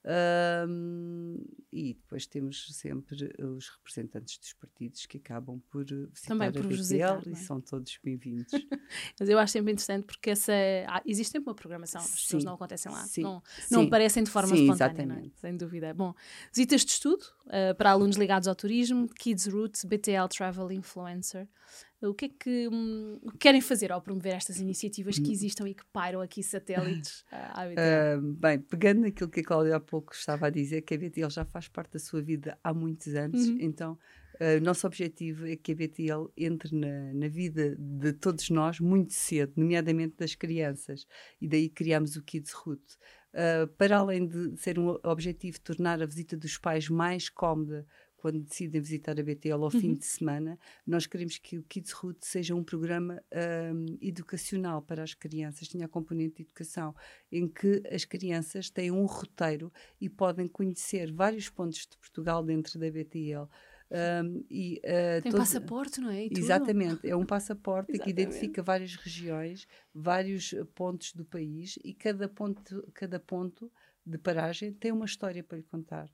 Um, 0.06 1.36
e 1.74 1.94
depois 1.94 2.26
temos 2.26 2.74
sempre 2.74 3.16
os 3.44 3.70
representantes 3.70 4.38
dos 4.38 4.54
partidos 4.54 5.06
que 5.06 5.18
acabam 5.18 5.62
por 5.70 5.84
visitar 5.84 6.28
Também 6.28 6.52
por 6.52 6.60
a 6.60 6.64
BTL 6.64 6.78
visitar, 6.78 7.28
e 7.28 7.32
é? 7.32 7.36
são 7.36 7.60
todos 7.60 8.00
bem-vindos. 8.02 8.50
Mas 9.20 9.28
eu 9.28 9.38
acho 9.38 9.52
sempre 9.54 9.74
interessante 9.74 10.06
porque 10.06 10.30
essa, 10.30 10.54
ah, 10.88 11.02
existe 11.06 11.34
sempre 11.34 11.50
uma 11.50 11.56
programação, 11.56 12.00
as 12.00 12.08
sim, 12.08 12.16
pessoas 12.16 12.44
não 12.46 12.54
acontecem 12.54 12.92
lá, 12.92 13.06
sim, 13.06 13.24
não, 13.24 13.44
não 13.70 13.84
aparecem 13.84 14.24
de 14.24 14.32
forma 14.32 14.56
sim, 14.56 14.72
espontânea, 14.72 15.26
é? 15.26 15.30
sem 15.36 15.58
dúvida. 15.58 15.94
Bom, 15.94 16.14
visitas 16.54 16.86
de 16.86 16.92
estudo 16.92 17.24
uh, 17.48 17.76
para 17.76 17.92
alunos 17.92 18.16
ligados 18.16 18.48
ao 18.48 18.56
turismo, 18.56 19.08
Kids 19.10 19.48
Route, 19.48 19.86
BTL 19.86 20.28
Travel 20.30 20.72
Influencer. 20.72 21.48
O 22.02 22.14
que 22.14 22.26
é 22.26 22.30
que 22.30 22.70
um, 22.70 23.20
querem 23.38 23.60
fazer 23.60 23.92
ao 23.92 24.02
promover 24.02 24.34
estas 24.34 24.58
iniciativas 24.58 25.20
que 25.20 25.28
hum. 25.28 25.34
existam 25.34 25.68
e 25.68 25.74
que 25.74 25.84
pairam 25.92 26.22
aqui 26.22 26.42
satélites 26.42 27.26
à 27.32 27.66
BTL? 27.66 28.20
Uh, 28.20 28.34
bem, 28.36 28.60
pegando 28.60 29.02
naquilo 29.02 29.30
que 29.30 29.42
a 29.42 29.44
Cláudia 29.44 29.76
há 29.76 29.80
pouco 29.82 30.14
estava 30.14 30.48
a 30.48 30.50
dizer, 30.50 30.82
que 30.82 30.94
a 30.94 30.98
BTL 30.98 31.30
já 31.30 31.44
faz 31.44 31.68
parte 31.68 31.94
da 31.94 32.00
sua 32.00 32.22
vida 32.22 32.58
há 32.64 32.74
muitos 32.74 33.14
anos, 33.16 33.50
uhum. 33.50 33.58
então 33.60 33.98
uh, 34.36 34.64
nosso 34.64 34.88
objetivo 34.88 35.46
é 35.46 35.58
que 35.58 35.74
a 35.74 35.76
BTL 35.76 36.32
entre 36.38 36.74
na, 36.74 37.14
na, 37.14 37.28
vida 37.28 37.76
de 37.78 38.14
todos 38.14 38.50
nós 38.50 38.80
muito 38.80 39.12
cedo, 39.12 39.52
nomeadamente 39.58 40.16
das 40.18 40.36
crianças, 40.36 41.06
e 41.42 41.50
daí 41.50 41.68
criamos 41.68 42.16
o 42.16 42.24
Kids 42.24 42.54
Route. 42.54 42.98
Uh, 43.32 43.68
para 43.78 43.98
além 43.98 44.26
de 44.26 44.58
ser 44.58 44.80
um 44.80 44.98
objetivo 45.04 45.60
tornar 45.60 46.02
a 46.02 46.06
visita 46.06 46.36
dos 46.36 46.58
pais 46.58 46.90
mais 46.90 47.30
cómoda, 47.30 47.86
quando 48.20 48.42
decidem 48.42 48.82
visitar 48.82 49.20
a 49.20 49.24
BTL 49.24 49.54
ao 49.54 49.64
uhum. 49.64 49.72
fim 49.72 49.94
de 49.94 50.06
semana, 50.06 50.60
nós 50.86 51.08
queremos 51.08 51.38
que 51.38 51.58
o 51.58 51.64
Kids 51.64 51.92
Route 51.92 52.26
seja 52.26 52.54
um 52.54 52.64
programa 52.64 53.22
um, 53.74 53.98
educacional 54.02 54.82
para 54.82 55.04
as 55.04 55.14
crianças, 55.14 55.68
tenha 55.68 55.86
a 55.86 55.90
componente 55.90 56.38
de 56.38 56.42
educação, 56.44 56.94
em 57.32 57.48
que 57.48 57.82
as 57.92 58.06
crianças 58.06 58.70
têm 58.70 58.92
um 58.92 59.06
roteiro 59.06 59.72
e 60.00 60.10
podem 60.10 60.48
conhecer 60.48 61.12
vários 61.12 61.50
pontos 61.50 61.88
de 61.88 61.98
Portugal 61.98 62.44
dentro 62.44 62.78
da 62.78 62.92
BTL. 62.92 63.48
Um, 63.92 64.46
e, 64.50 64.80
uh, 64.86 65.22
Tem 65.24 65.32
todo... 65.32 65.40
passaporte, 65.40 66.00
não 66.00 66.12
é? 66.12 66.28
Exatamente, 66.30 67.10
é 67.10 67.16
um 67.16 67.26
passaporte 67.26 67.98
que 67.98 68.10
identifica 68.10 68.62
várias 68.62 68.96
regiões, 68.96 69.68
vários 69.94 70.54
pontos 70.76 71.14
do 71.14 71.26
país 71.26 71.80
e 71.84 71.94
cada 71.94 72.28
ponto, 72.28 72.88
cada 72.94 73.20
ponto 73.20 73.72
de 74.06 74.18
paragem 74.18 74.74
tem 74.74 74.92
uma 74.92 75.06
história 75.06 75.44
para 75.44 75.58
lhe 75.58 75.64
contar. 75.64 76.10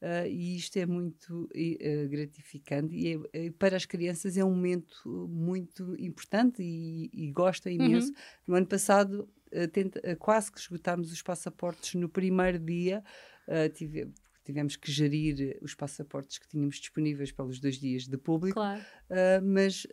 Uh, 0.00 0.28
e 0.28 0.56
isto 0.56 0.76
é 0.76 0.86
muito 0.86 1.46
uh, 1.46 2.08
gratificante 2.08 2.94
e 2.94 3.20
é, 3.32 3.50
para 3.50 3.76
as 3.76 3.84
crianças 3.84 4.36
é 4.36 4.44
um 4.44 4.54
momento 4.54 5.26
muito 5.28 5.96
importante 5.98 6.62
e, 6.62 7.10
e 7.12 7.32
imenso. 7.72 8.10
Uhum. 8.10 8.14
No 8.46 8.54
ano 8.54 8.66
passado 8.66 9.28
uh, 9.52 9.66
tenta, 9.66 10.14
quase 10.14 10.52
que 10.52 10.60
esgotámos 10.60 11.10
os 11.10 11.20
passaportes 11.20 11.94
no 11.94 12.08
primeiro 12.08 12.60
dia, 12.60 13.02
tive, 13.74 14.08
tivemos 14.44 14.76
que 14.76 14.92
gerir 14.92 15.58
os 15.60 15.74
passaportes 15.74 16.38
que 16.38 16.46
tínhamos 16.46 16.76
disponíveis 16.76 17.32
pelos 17.32 17.58
dois 17.58 17.76
dias 17.76 18.06
de 18.06 18.16
público, 18.16 18.54
claro. 18.54 18.80
mas 19.42 19.86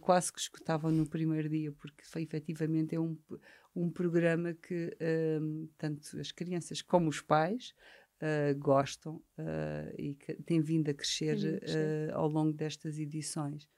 quase 0.00 0.32
que 0.32 0.40
esgotavam 0.40 0.90
no 0.90 1.06
primeiro 1.06 1.48
dia, 1.48 1.70
porque 1.72 2.02
foi, 2.04 2.22
efetivamente 2.22 2.94
é 2.94 3.00
um, 3.00 3.16
um 3.76 3.90
programa 3.90 4.54
que 4.54 4.96
tanto 5.76 6.18
as 6.18 6.32
crianças 6.32 6.80
como 6.80 7.10
os 7.10 7.20
pais 7.20 7.74
uh, 8.22 8.58
gostam 8.58 9.16
uh, 9.38 9.92
e 9.98 10.14
que 10.14 10.34
tem 10.42 10.60
vindo 10.60 10.90
a 10.90 10.94
crescer 10.94 11.36
uh, 11.36 12.16
ao 12.16 12.28
longo 12.28 12.52
destas 12.52 12.98
edições. 12.98 13.68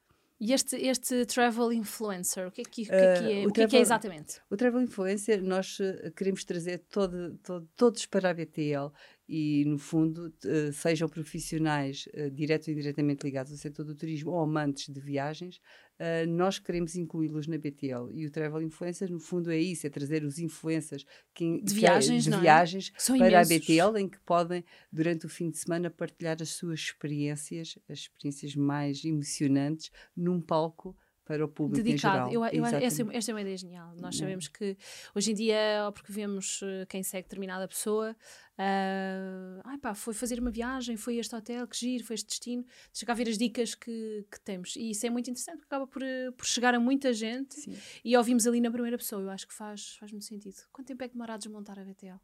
E 0.41 0.53
este, 0.53 0.77
este 0.77 1.25
travel 1.25 1.73
influencer, 1.73 2.47
o 2.47 2.51
que 2.51 2.61
é 2.61 2.65
que, 2.65 2.83
o 2.83 2.87
que, 2.87 2.93
é, 2.93 3.15
que 3.15 3.33
é, 3.33 3.47
o, 3.47 3.49
o 3.49 3.53
que, 3.53 3.53
travel, 3.53 3.65
é, 3.65 3.69
que 3.69 3.77
é 3.77 3.81
exatamente? 3.81 4.41
O 4.51 4.57
travel 4.57 4.83
influencer, 4.83 5.43
nós 5.43 5.79
queremos 6.17 6.45
trazer 6.45 6.79
todo, 6.91 7.39
todo, 7.43 7.69
todos 7.77 8.05
para 8.07 8.31
a 8.31 8.35
BTL 8.35 8.93
e, 9.29 9.65
no 9.65 9.79
fundo, 9.79 10.27
uh, 10.27 10.73
sejam 10.73 11.09
profissionais 11.09 12.07
uh, 12.15 12.31
direto 12.31 12.69
ou 12.69 12.73
indiretamente 12.73 13.25
ligados 13.25 13.53
ao 13.53 13.59
setor 13.59 13.85
do 13.85 13.95
turismo 13.95 14.33
ou 14.33 14.41
amantes 14.41 14.93
de 14.93 15.01
viagens, 15.01 15.57
uh, 15.99 16.29
nós 16.29 16.59
queremos 16.59 16.95
incluí-los 16.95 17.47
na 17.47 17.57
BTL. 17.57 18.11
E 18.13 18.27
o 18.27 18.31
Travel 18.31 18.61
Influencers, 18.63 19.11
no 19.11 19.19
fundo, 19.19 19.51
é 19.51 19.59
isso: 19.59 19.87
é 19.87 19.91
trazer 19.91 20.25
os 20.25 20.39
influencers 20.39 21.07
que, 21.33 21.63
de 21.63 21.75
viagens, 21.75 22.25
de 22.25 22.37
viagens 22.37 22.93
é? 22.95 23.19
para 23.19 23.29
imensos. 23.29 23.53
a 23.53 23.59
BTL, 23.59 23.99
em 23.99 24.09
que 24.09 24.21
podem, 24.21 24.65
durante 24.93 25.25
o 25.25 25.29
fim 25.29 25.51
de 25.51 25.57
semana, 25.57 25.91
partilhar 25.91 26.37
as 26.41 26.51
suas 26.51 26.81
experiências, 26.81 27.79
as 27.89 28.01
experiências 28.01 28.55
mais 28.55 29.05
emocionantes, 29.05 29.91
num 30.15 30.41
palco 30.41 30.95
para 31.25 31.45
o 31.45 31.49
público 31.49 31.83
Dedicado. 31.83 32.29
em 32.29 32.33
geral. 32.33 32.53
Eu, 32.53 32.65
eu, 32.65 32.67
essa, 32.67 33.07
esta 33.13 33.31
é 33.31 33.35
uma 33.35 33.41
ideia 33.41 33.57
genial. 33.57 33.95
Nós 34.01 34.17
sabemos 34.17 34.49
que 34.49 34.77
hoje 35.15 35.33
em 35.33 35.35
dia, 35.35 35.85
ou 35.87 35.93
porque 35.93 36.13
vemos 36.13 36.61
uh, 36.63 36.87
quem 36.89 37.03
segue 37.03 37.23
determinada 37.23 37.67
pessoa, 37.67 38.11
uh, 38.13 39.61
ai 39.65 39.79
pá, 39.79 39.95
foi 39.95 40.13
fazer 40.13 40.39
uma 40.39 40.51
viagem, 40.51 40.97
foi 40.97 41.17
este 41.17 41.35
hotel, 41.35 41.67
que 41.67 41.77
giro, 41.77 42.05
foi 42.05 42.15
este 42.15 42.27
destino, 42.27 42.65
deixa 42.93 43.07
cá 43.07 43.15
ver 43.15 43.29
as 43.29 43.39
dicas 43.39 43.75
que, 43.75 44.27
que 44.31 44.41
temos. 44.41 44.77
E 44.77 44.91
isso 44.91 45.07
é 45.07 45.11
muito 45.11 45.31
interessante, 45.31 45.59
porque 45.59 45.75
acaba 45.75 45.87
por, 45.87 46.03
uh, 46.03 46.33
por 46.37 46.47
chegar 46.47 46.75
a 46.75 46.81
muita 46.81 47.13
gente 47.13 47.55
Sim. 47.55 47.77
e 48.05 48.17
ouvimos 48.17 48.47
ali 48.47 48.61
na 48.61 48.71
primeira 48.71 48.99
pessoa. 48.99 49.23
Eu 49.23 49.31
acho 49.31 49.47
que 49.49 49.55
faz, 49.55 49.97
faz 49.97 50.13
muito 50.13 50.27
sentido. 50.27 50.57
Quanto 50.71 50.89
tempo 50.89 51.03
é 51.03 51.09
que 51.09 51.15
demora 51.15 51.35
a 51.35 51.37
desmontar 51.39 51.79
a 51.79 51.85
BTL? 51.85 52.21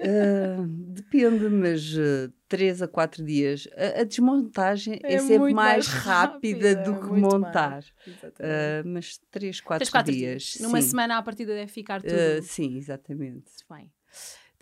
Uh, 0.00 0.66
depende, 0.66 1.48
mas 1.50 1.94
uh, 1.94 2.32
três 2.48 2.80
a 2.80 2.88
quatro 2.88 3.22
dias. 3.22 3.68
A, 3.76 4.00
a 4.00 4.04
desmontagem 4.04 4.98
é, 5.02 5.14
é 5.14 5.18
sempre 5.18 5.52
mais, 5.52 5.54
mais 5.54 5.86
rápida, 6.02 6.74
rápida, 6.74 6.74
do 6.76 7.00
que 7.00 7.12
montar. 7.20 7.82
Uh, 7.82 8.86
mas 8.86 9.20
três, 9.30 9.60
quatro, 9.60 9.80
três, 9.80 9.90
quatro 9.90 10.12
dias. 10.12 10.42
dias. 10.42 10.60
Numa 10.60 10.80
semana 10.80 11.18
a 11.18 11.22
partida 11.22 11.54
deve 11.54 11.70
ficar 11.70 12.00
tudo. 12.00 12.42
sim, 12.42 12.76
exatamente. 12.76 13.50
Bem. 13.70 13.92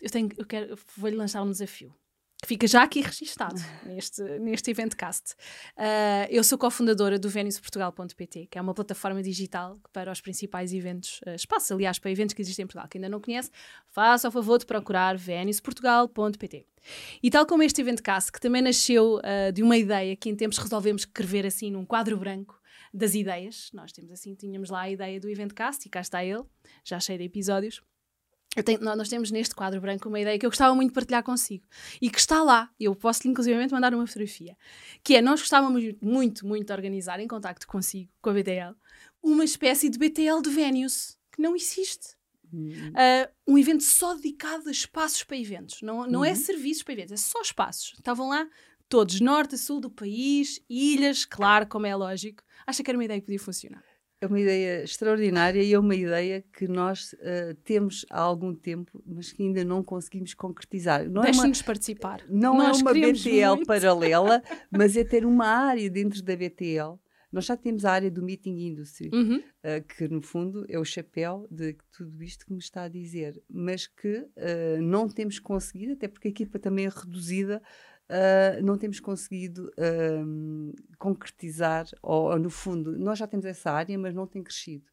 Eu, 0.01 0.09
tenho, 0.09 0.29
eu 0.37 0.45
quero, 0.45 0.77
vou-lhe 0.97 1.15
lançar 1.15 1.41
um 1.41 1.49
desafio 1.49 1.93
que 2.41 2.47
fica 2.47 2.67
já 2.67 2.83
aqui 2.83 3.01
registado 3.01 3.55
neste, 3.85 4.21
neste 4.39 4.71
Eventcast. 4.71 5.33
Uh, 5.77 6.27
eu 6.29 6.43
sou 6.43 6.57
cofundadora 6.57 7.19
do 7.19 7.29
VenusPortugal.pt, 7.29 8.47
que 8.49 8.57
é 8.57 8.61
uma 8.61 8.73
plataforma 8.73 9.21
digital 9.21 9.77
para 9.91 10.11
os 10.11 10.21
principais 10.21 10.73
eventos, 10.73 11.19
uh, 11.27 11.31
espaço, 11.31 11.73
aliás, 11.73 11.99
para 11.99 12.11
eventos 12.11 12.33
que 12.33 12.41
existem 12.41 12.63
em 12.63 12.67
Portugal. 12.67 12.87
Quem 12.89 12.99
ainda 12.99 13.09
não 13.09 13.19
conhece, 13.19 13.51
faça 13.89 14.29
o 14.29 14.31
favor 14.31 14.57
de 14.57 14.65
procurar 14.65 15.17
VenusPortugal.pt. 15.17 16.65
E 17.21 17.29
tal 17.29 17.45
como 17.45 17.61
este 17.61 17.81
Eventcast, 17.81 18.31
que 18.31 18.39
também 18.39 18.61
nasceu 18.61 19.17
uh, 19.17 19.51
de 19.51 19.61
uma 19.61 19.77
ideia 19.77 20.15
que 20.15 20.29
em 20.29 20.35
tempos 20.35 20.57
resolvemos 20.57 21.01
escrever 21.01 21.45
assim 21.45 21.69
num 21.69 21.85
quadro 21.85 22.17
branco 22.17 22.57
das 22.93 23.15
ideias, 23.15 23.69
nós 23.73 23.91
temos 23.91 24.11
assim, 24.11 24.33
tínhamos 24.33 24.69
lá 24.69 24.81
a 24.81 24.89
ideia 24.89 25.19
do 25.19 25.29
Eventcast 25.29 25.85
e 25.85 25.89
cá 25.89 26.01
está 26.01 26.23
ele, 26.23 26.43
já 26.83 26.99
cheio 26.99 27.19
de 27.19 27.25
episódios. 27.25 27.81
Tenho, 28.65 28.79
nós 28.81 29.07
temos 29.07 29.29
neste 29.29 29.53
quadro 29.53 29.79
branco 29.79 30.09
uma 30.09 30.19
ideia 30.19 30.37
que 30.39 30.45
eu 30.45 30.49
gostava 30.49 30.73
muito 30.73 30.89
de 30.89 30.95
partilhar 30.95 31.23
consigo 31.23 31.63
e 32.01 32.09
que 32.09 32.19
está 32.19 32.41
lá. 32.41 32.69
Eu 32.79 32.95
posso-lhe, 32.95 33.29
inclusivamente, 33.29 33.71
mandar 33.71 33.93
uma 33.93 34.07
fotografia. 34.07 34.57
Que 35.03 35.15
é: 35.15 35.21
nós 35.21 35.39
gostávamos 35.39 35.83
muito, 36.01 36.47
muito 36.47 36.67
de 36.67 36.73
organizar, 36.73 37.19
em 37.19 37.27
contacto 37.27 37.67
consigo, 37.67 38.11
com 38.21 38.31
a 38.31 38.33
BTL, 38.33 38.75
uma 39.21 39.43
espécie 39.43 39.87
de 39.89 39.99
BTL 39.99 40.41
de 40.41 40.49
Vénius, 40.49 41.17
que 41.31 41.41
não 41.41 41.55
existe. 41.55 42.17
Uh, 42.51 43.29
um 43.47 43.59
evento 43.59 43.83
só 43.83 44.15
dedicado 44.15 44.69
a 44.69 44.71
espaços 44.71 45.23
para 45.23 45.37
eventos. 45.37 45.83
Não, 45.83 46.07
não 46.07 46.25
é 46.25 46.29
uhum. 46.29 46.33
é 46.33 46.35
serviços 46.35 46.81
para 46.81 46.93
eventos, 46.93 47.13
é 47.13 47.17
só 47.17 47.41
espaços. 47.41 47.93
Estavam 47.97 48.29
lá 48.29 48.47
todos, 48.87 49.21
norte 49.21 49.53
a 49.53 49.57
sul 49.57 49.79
do 49.79 49.91
país, 49.91 50.59
ilhas, 50.67 51.25
claro, 51.25 51.67
como 51.67 51.85
é 51.85 51.95
lógico. 51.95 52.43
Acha 52.65 52.83
que 52.83 52.89
era 52.89 52.97
uma 52.97 53.05
ideia 53.05 53.19
que 53.19 53.27
podia 53.27 53.39
funcionar? 53.39 53.83
É 54.21 54.27
uma 54.27 54.39
ideia 54.39 54.83
extraordinária 54.83 55.63
e 55.63 55.73
é 55.73 55.79
uma 55.79 55.95
ideia 55.95 56.43
que 56.51 56.67
nós 56.67 57.13
uh, 57.13 57.55
temos 57.63 58.05
há 58.09 58.19
algum 58.19 58.53
tempo, 58.53 59.01
mas 59.05 59.31
que 59.31 59.43
ainda 59.43 59.63
não 59.63 59.81
conseguimos 59.81 60.33
concretizar. 60.33 61.09
Deixe-nos 61.09 61.61
é 61.61 61.63
participar. 61.63 62.21
Não 62.27 62.57
nós 62.57 62.79
é 62.79 62.81
uma 62.81 62.93
BTL 62.93 63.55
muito. 63.55 63.65
paralela, 63.65 64.43
mas 64.69 64.97
é 64.97 65.05
ter 65.05 65.25
uma 65.25 65.45
área 65.47 65.89
dentro 65.89 66.21
da 66.21 66.35
BTL. 66.35 66.99
Nós 67.31 67.45
já 67.45 67.55
temos 67.55 67.85
a 67.85 67.91
área 67.91 68.11
do 68.11 68.21
Meeting 68.21 68.57
Industry, 68.59 69.09
uhum. 69.13 69.37
uh, 69.37 69.87
que 69.95 70.07
no 70.07 70.21
fundo 70.21 70.65
é 70.67 70.77
o 70.77 70.83
chapéu 70.83 71.47
de 71.49 71.77
tudo 71.95 72.21
isto 72.21 72.45
que 72.45 72.51
me 72.51 72.59
está 72.59 72.83
a 72.83 72.89
dizer, 72.89 73.41
mas 73.47 73.87
que 73.87 74.17
uh, 74.17 74.81
não 74.81 75.07
temos 75.07 75.39
conseguido, 75.39 75.93
até 75.93 76.07
porque 76.09 76.27
a 76.27 76.31
equipa 76.31 76.59
também 76.59 76.87
é 76.87 76.89
reduzida 76.89 77.61
uh, 78.09 78.63
não 78.63 78.77
temos 78.77 78.99
conseguido 78.99 79.71
uh, 79.77 80.73
concretizar, 80.97 81.85
ou, 82.01 82.31
ou, 82.31 82.39
no 82.39 82.49
fundo, 82.49 82.97
nós 82.97 83.19
já 83.19 83.27
temos 83.27 83.45
essa 83.45 83.71
área, 83.71 83.97
mas 83.97 84.13
não 84.13 84.27
tem 84.27 84.43
crescido 84.43 84.85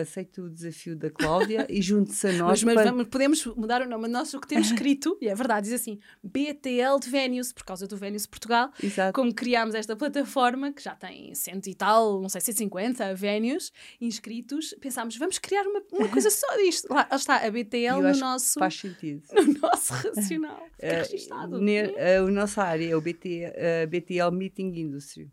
aceito 0.00 0.42
o 0.42 0.50
desafio 0.50 0.96
da 0.96 1.10
Cláudia 1.10 1.66
e 1.68 1.80
junte-se 1.80 2.26
a 2.28 2.32
nós. 2.34 2.62
Mas, 2.62 2.64
mas 2.64 2.74
para... 2.74 2.90
vamos, 2.90 3.08
podemos 3.08 3.46
mudar 3.46 3.82
o 3.82 3.88
nome. 3.88 4.08
Nós 4.08 4.32
o 4.34 4.40
que 4.40 4.48
temos 4.48 4.68
escrito, 4.68 5.16
e 5.20 5.28
é 5.28 5.34
verdade, 5.34 5.68
diz 5.68 5.80
assim: 5.80 5.98
BTL 6.22 6.98
de 7.00 7.10
Vénius, 7.10 7.52
por 7.52 7.64
causa 7.64 7.86
do 7.86 7.96
Vénius 7.96 8.26
Portugal. 8.26 8.70
Exato. 8.82 9.12
Como 9.12 9.34
criámos 9.34 9.74
esta 9.74 9.94
plataforma, 9.94 10.72
que 10.72 10.82
já 10.82 10.94
tem 10.94 11.34
cento 11.34 11.66
e 11.68 11.74
tal, 11.74 12.20
não 12.20 12.28
sei, 12.28 12.40
150 12.40 13.14
Vénius 13.14 13.72
inscritos, 14.00 14.74
pensámos, 14.80 15.16
vamos 15.16 15.38
criar 15.38 15.62
uma, 15.66 15.82
uma 15.92 16.08
coisa 16.08 16.30
só 16.30 16.56
disto. 16.56 16.92
Lá 16.92 17.08
está, 17.12 17.46
a 17.46 17.50
BTL 17.50 18.00
no 18.00 18.16
nosso. 18.18 18.58
Faz 18.58 18.74
sentido. 18.74 19.22
No 19.46 19.60
nosso 19.60 19.92
racional. 19.92 20.66
Fica 20.74 20.86
uh, 20.86 20.96
registado. 20.96 21.60
Ne, 21.60 21.84
uh, 21.84 22.26
a 22.26 22.30
nossa 22.30 22.62
área 22.62 22.90
é 22.90 22.96
o 22.96 23.00
BT, 23.00 23.46
uh, 23.46 23.88
BTL 23.88 24.30
Meeting 24.32 24.72
Industry. 24.74 25.30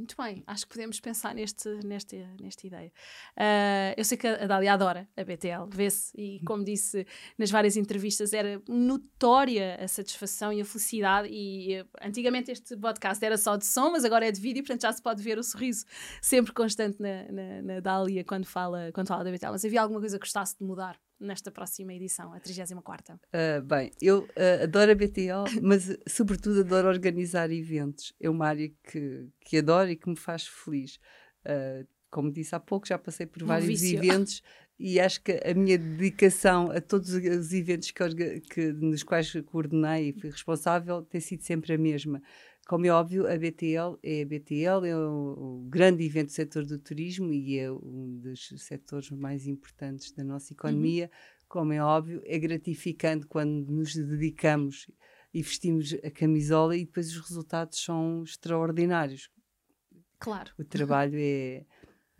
Muito 0.00 0.16
bem, 0.16 0.42
acho 0.46 0.66
que 0.66 0.72
podemos 0.72 0.98
pensar 0.98 1.34
neste, 1.34 1.68
neste, 1.84 2.16
nesta 2.40 2.66
ideia. 2.66 2.90
Uh, 3.36 3.92
eu 3.98 4.02
sei 4.02 4.16
que 4.16 4.26
a 4.26 4.46
Dália 4.46 4.72
adora 4.72 5.06
a 5.14 5.22
BTL, 5.22 5.68
vê-se, 5.70 6.10
e 6.16 6.40
como 6.46 6.64
disse 6.64 7.06
nas 7.36 7.50
várias 7.50 7.76
entrevistas, 7.76 8.32
era 8.32 8.62
notória 8.66 9.76
a 9.78 9.86
satisfação 9.86 10.54
e 10.54 10.62
a 10.62 10.64
felicidade. 10.64 11.28
E 11.30 11.84
antigamente 12.00 12.50
este 12.50 12.78
podcast 12.78 13.22
era 13.22 13.36
só 13.36 13.58
de 13.58 13.66
som, 13.66 13.90
mas 13.90 14.02
agora 14.02 14.26
é 14.26 14.32
de 14.32 14.40
vídeo, 14.40 14.62
portanto 14.62 14.80
já 14.80 14.92
se 14.92 15.02
pode 15.02 15.22
ver 15.22 15.38
o 15.38 15.42
sorriso 15.42 15.84
sempre 16.22 16.54
constante 16.54 16.96
na, 16.98 17.30
na, 17.30 17.62
na 17.62 17.80
Dália 17.80 18.24
quando 18.24 18.46
fala, 18.46 18.90
quando 18.94 19.08
fala 19.08 19.22
da 19.22 19.30
BTL. 19.30 19.50
Mas 19.50 19.66
havia 19.66 19.82
alguma 19.82 20.00
coisa 20.00 20.18
que 20.18 20.24
gostasse 20.24 20.56
de 20.58 20.64
mudar? 20.64 20.98
Nesta 21.20 21.50
próxima 21.50 21.92
edição, 21.92 22.32
a 22.32 22.40
34 22.40 23.14
uh, 23.14 23.62
Bem, 23.62 23.92
eu 24.00 24.20
uh, 24.20 24.64
adoro 24.64 24.92
a 24.92 24.94
BTL, 24.94 25.44
mas 25.62 25.96
sobretudo 26.08 26.60
adoro 26.60 26.88
organizar 26.88 27.50
eventos. 27.50 28.14
É 28.18 28.30
uma 28.30 28.46
área 28.46 28.70
que, 28.84 29.28
que 29.40 29.58
adoro 29.58 29.90
e 29.90 29.96
que 29.96 30.08
me 30.08 30.16
faz 30.16 30.46
feliz. 30.46 30.96
Uh, 31.44 31.86
como 32.10 32.32
disse 32.32 32.54
há 32.54 32.60
pouco, 32.60 32.88
já 32.88 32.98
passei 32.98 33.26
por 33.26 33.42
um 33.42 33.46
vários 33.46 33.80
vício. 33.80 33.98
eventos 33.98 34.42
e 34.78 34.98
acho 34.98 35.22
que 35.22 35.32
a 35.44 35.54
minha 35.54 35.76
dedicação 35.76 36.70
a 36.70 36.80
todos 36.80 37.10
os 37.10 37.52
eventos 37.52 37.90
que, 37.90 38.40
que, 38.40 38.72
nos 38.72 39.02
quais 39.02 39.30
coordenei 39.46 40.08
e 40.08 40.12
fui 40.12 40.30
responsável 40.30 41.02
tem 41.02 41.20
sido 41.20 41.42
sempre 41.42 41.74
a 41.74 41.78
mesma. 41.78 42.22
Como 42.70 42.86
é 42.86 42.90
óbvio, 42.90 43.26
a 43.26 43.36
BTL 43.36 43.98
é 44.00 44.22
a 44.22 44.24
BTL, 44.24 44.86
é 44.86 44.96
o, 44.96 45.64
o, 45.64 45.66
grande 45.68 46.04
evento 46.04 46.26
do 46.26 46.32
setor 46.34 46.64
do 46.64 46.78
turismo 46.78 47.32
e 47.32 47.58
é 47.58 47.68
um 47.68 48.20
dos 48.22 48.46
setores 48.58 49.10
mais 49.10 49.48
importantes 49.48 50.12
da 50.12 50.22
nossa 50.22 50.52
economia. 50.52 51.10
Uhum. 51.12 51.44
Como 51.48 51.72
é 51.72 51.82
óbvio, 51.82 52.22
é 52.24 52.38
gratificante 52.38 53.26
quando 53.26 53.68
nos 53.68 53.96
dedicamos 53.96 54.88
e 55.34 55.42
vestimos 55.42 55.94
a 55.94 56.12
camisola 56.12 56.76
e 56.76 56.84
depois 56.84 57.08
os 57.08 57.28
resultados 57.28 57.82
são 57.82 58.22
extraordinários. 58.22 59.32
Claro. 60.20 60.52
O 60.56 60.62
trabalho 60.62 61.18
é, 61.18 61.66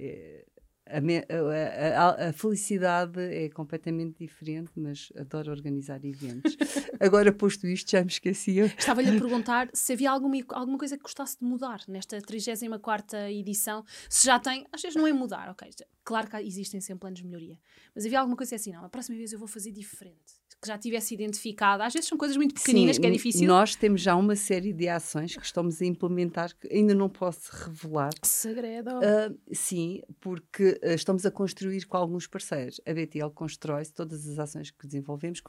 é 0.01 0.45
a, 0.91 2.03
a, 2.03 2.29
a, 2.29 2.33
felicidade 2.33 3.21
é 3.21 3.49
completamente 3.49 4.19
diferente, 4.19 4.73
mas 4.77 5.13
adoro 5.17 5.51
organizar 5.51 6.05
eventos. 6.05 6.57
Agora, 6.99 7.33
posto 7.33 7.67
isto, 7.67 7.91
já 7.91 8.01
me 8.01 8.09
esquecia. 8.09 8.67
Estava-lhe 8.67 9.11
a 9.11 9.13
perguntar 9.21 9.69
se 9.73 9.93
havia 9.93 10.11
alguma, 10.11 10.37
alguma 10.51 10.79
coisa 10.79 10.97
que 10.97 11.03
gostasse 11.03 11.39
de 11.39 11.45
mudar 11.45 11.81
nesta 11.87 12.21
34 12.21 13.19
edição. 13.29 13.85
Se 14.09 14.27
já 14.27 14.39
tem, 14.39 14.67
às 14.73 14.83
vezes 14.83 14.97
não 14.97 15.07
é 15.07 15.13
mudar, 15.13 15.49
ok. 15.51 15.71
Claro 16.03 16.29
que 16.29 16.37
existem 16.39 16.81
sempre 16.81 17.01
planos 17.01 17.21
de 17.21 17.27
melhoria, 17.27 17.59
mas 17.95 18.05
havia 18.05 18.19
alguma 18.19 18.37
coisa 18.37 18.57
assim, 18.57 18.73
não, 18.73 18.85
a 18.85 18.89
próxima 18.89 19.17
vez 19.17 19.33
eu 19.33 19.39
vou 19.39 19.49
fazer 19.49 19.71
diferente 19.71 20.40
que 20.61 20.69
já 20.69 20.77
tivesse 20.77 21.15
identificado. 21.15 21.83
Às 21.83 21.95
vezes 21.95 22.09
são 22.09 22.19
coisas 22.19 22.37
muito 22.37 22.55
pequeninas 22.55 22.97
Sim, 22.97 23.03
que 23.03 23.09
é 23.09 23.11
difícil. 23.11 23.49
Nós 23.49 23.75
temos 23.75 24.03
já 24.03 24.15
uma 24.15 24.37
série 24.37 24.73
de 24.73 24.89
ações 24.89 25.35
que 25.35 25.45
estamos 25.45 25.81
a 25.81 25.87
implementar 25.87 26.55
que 26.55 26.69
ainda 26.73 26.95
não 26.95 27.09
posso 27.09 27.51
revelar. 27.53 28.11
Segredo. 28.23 28.91
Uh, 28.91 29.39
sim, 29.53 30.03
porque 30.21 30.79
uh, 30.85 30.91
estamos 30.91 31.25
a 31.25 31.31
construir 31.31 31.87
com 31.87 31.97
alguns 31.97 32.27
parceiros. 32.27 32.81
A 32.87 32.93
BTL 32.93 33.31
constrói-se, 33.35 33.93
todas 33.93 34.29
as 34.29 34.39
ações 34.39 34.71
que 34.71 34.87
desenvolvemos, 34.87 35.41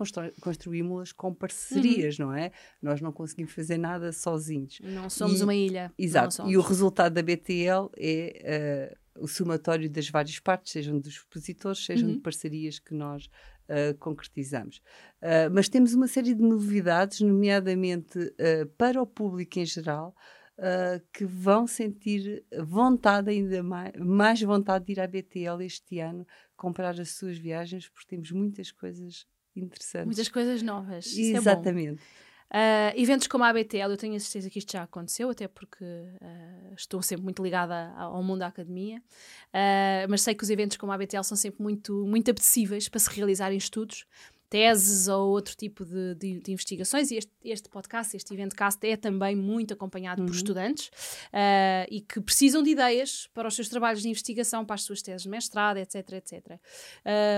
construímos-las 0.41 1.11
com 1.11 1.33
parcerias, 1.33 2.17
uhum. 2.17 2.27
não 2.27 2.33
é? 2.33 2.51
Nós 2.81 3.01
não 3.01 3.11
conseguimos 3.11 3.51
fazer 3.51 3.77
nada 3.77 4.13
sozinhos. 4.13 4.79
Não 4.81 5.09
somos 5.09 5.41
e, 5.41 5.43
uma 5.43 5.55
ilha. 5.55 5.91
Exato. 5.97 6.47
E 6.47 6.55
o 6.55 6.61
resultado 6.61 7.13
da 7.13 7.21
BTL 7.21 7.89
é. 7.97 8.95
Uh, 8.95 9.01
o 9.19 9.27
somatório 9.27 9.89
das 9.89 10.09
várias 10.09 10.39
partes, 10.39 10.71
sejam 10.71 10.97
dos 10.97 11.13
expositores, 11.13 11.83
sejam 11.83 12.07
uhum. 12.07 12.15
de 12.15 12.21
parcerias 12.21 12.79
que 12.79 12.93
nós 12.93 13.29
uh, 13.71 13.97
concretizamos. 13.97 14.81
Uh, 15.21 15.49
mas 15.51 15.69
temos 15.69 15.93
uma 15.93 16.07
série 16.07 16.33
de 16.33 16.41
novidades, 16.41 17.21
nomeadamente 17.21 18.19
uh, 18.19 18.65
para 18.77 19.01
o 19.01 19.07
público 19.07 19.59
em 19.59 19.65
geral, 19.65 20.15
que 21.11 21.25
vão 21.25 21.65
sentir 21.65 22.45
vontade 22.63 23.31
ainda 23.31 23.63
mais, 23.63 23.93
mais 23.97 24.39
vontade 24.43 24.85
de 24.85 24.91
ir 24.91 24.99
à 24.99 25.07
BTL 25.07 25.59
este 25.63 25.99
ano, 25.99 26.27
comprar 26.55 26.99
as 26.99 27.13
suas 27.13 27.35
viagens, 27.35 27.89
porque 27.89 28.09
temos 28.09 28.31
muitas 28.31 28.71
coisas 28.71 29.25
interessantes. 29.55 30.05
Muitas 30.05 30.29
coisas 30.29 30.61
novas. 30.61 31.17
Exatamente. 31.17 32.03
Uh, 32.51 32.91
eventos 32.97 33.27
como 33.27 33.45
a 33.45 33.47
ABTL, 33.47 33.91
eu 33.91 33.97
tenho 33.97 34.13
a 34.13 34.19
certeza 34.19 34.49
que 34.49 34.59
isto 34.59 34.73
já 34.73 34.83
aconteceu, 34.83 35.29
até 35.29 35.47
porque 35.47 35.85
uh, 35.85 36.73
estou 36.75 37.01
sempre 37.01 37.23
muito 37.23 37.41
ligada 37.41 37.93
ao 37.95 38.21
mundo 38.21 38.39
da 38.39 38.47
academia, 38.47 38.97
uh, 38.97 40.09
mas 40.09 40.21
sei 40.21 40.35
que 40.35 40.43
os 40.43 40.49
eventos 40.49 40.75
como 40.75 40.91
a 40.91 40.95
ABTL 40.95 41.23
são 41.23 41.37
sempre 41.37 41.63
muito, 41.63 42.05
muito 42.05 42.29
apetecíveis 42.29 42.89
para 42.89 42.99
se 42.99 43.09
realizarem 43.09 43.57
estudos 43.57 44.05
teses 44.51 45.07
ou 45.07 45.29
outro 45.29 45.55
tipo 45.55 45.85
de, 45.85 46.13
de, 46.15 46.39
de 46.41 46.51
investigações. 46.51 47.09
E 47.09 47.15
este, 47.15 47.31
este, 47.41 47.69
podcast, 47.69 48.15
este 48.17 48.33
eventcast, 48.33 48.85
é 48.85 48.97
também 48.97 49.33
muito 49.33 49.73
acompanhado 49.73 50.21
uhum. 50.21 50.27
por 50.27 50.35
estudantes 50.35 50.87
uh, 50.87 51.87
e 51.89 52.01
que 52.01 52.19
precisam 52.19 52.61
de 52.61 52.71
ideias 52.71 53.29
para 53.33 53.47
os 53.47 53.55
seus 53.55 53.69
trabalhos 53.69 54.01
de 54.01 54.09
investigação, 54.09 54.65
para 54.65 54.75
as 54.75 54.83
suas 54.83 55.01
teses 55.01 55.23
de 55.23 55.29
mestrado, 55.29 55.77
etc, 55.77 55.95
etc. 56.11 56.59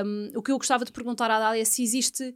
Um, 0.04 0.32
o 0.36 0.42
que 0.42 0.52
eu 0.52 0.58
gostava 0.58 0.84
de 0.84 0.92
perguntar 0.92 1.30
à 1.30 1.38
Dália 1.38 1.62
é 1.62 1.66
se 1.66 1.84
existe, 1.84 2.36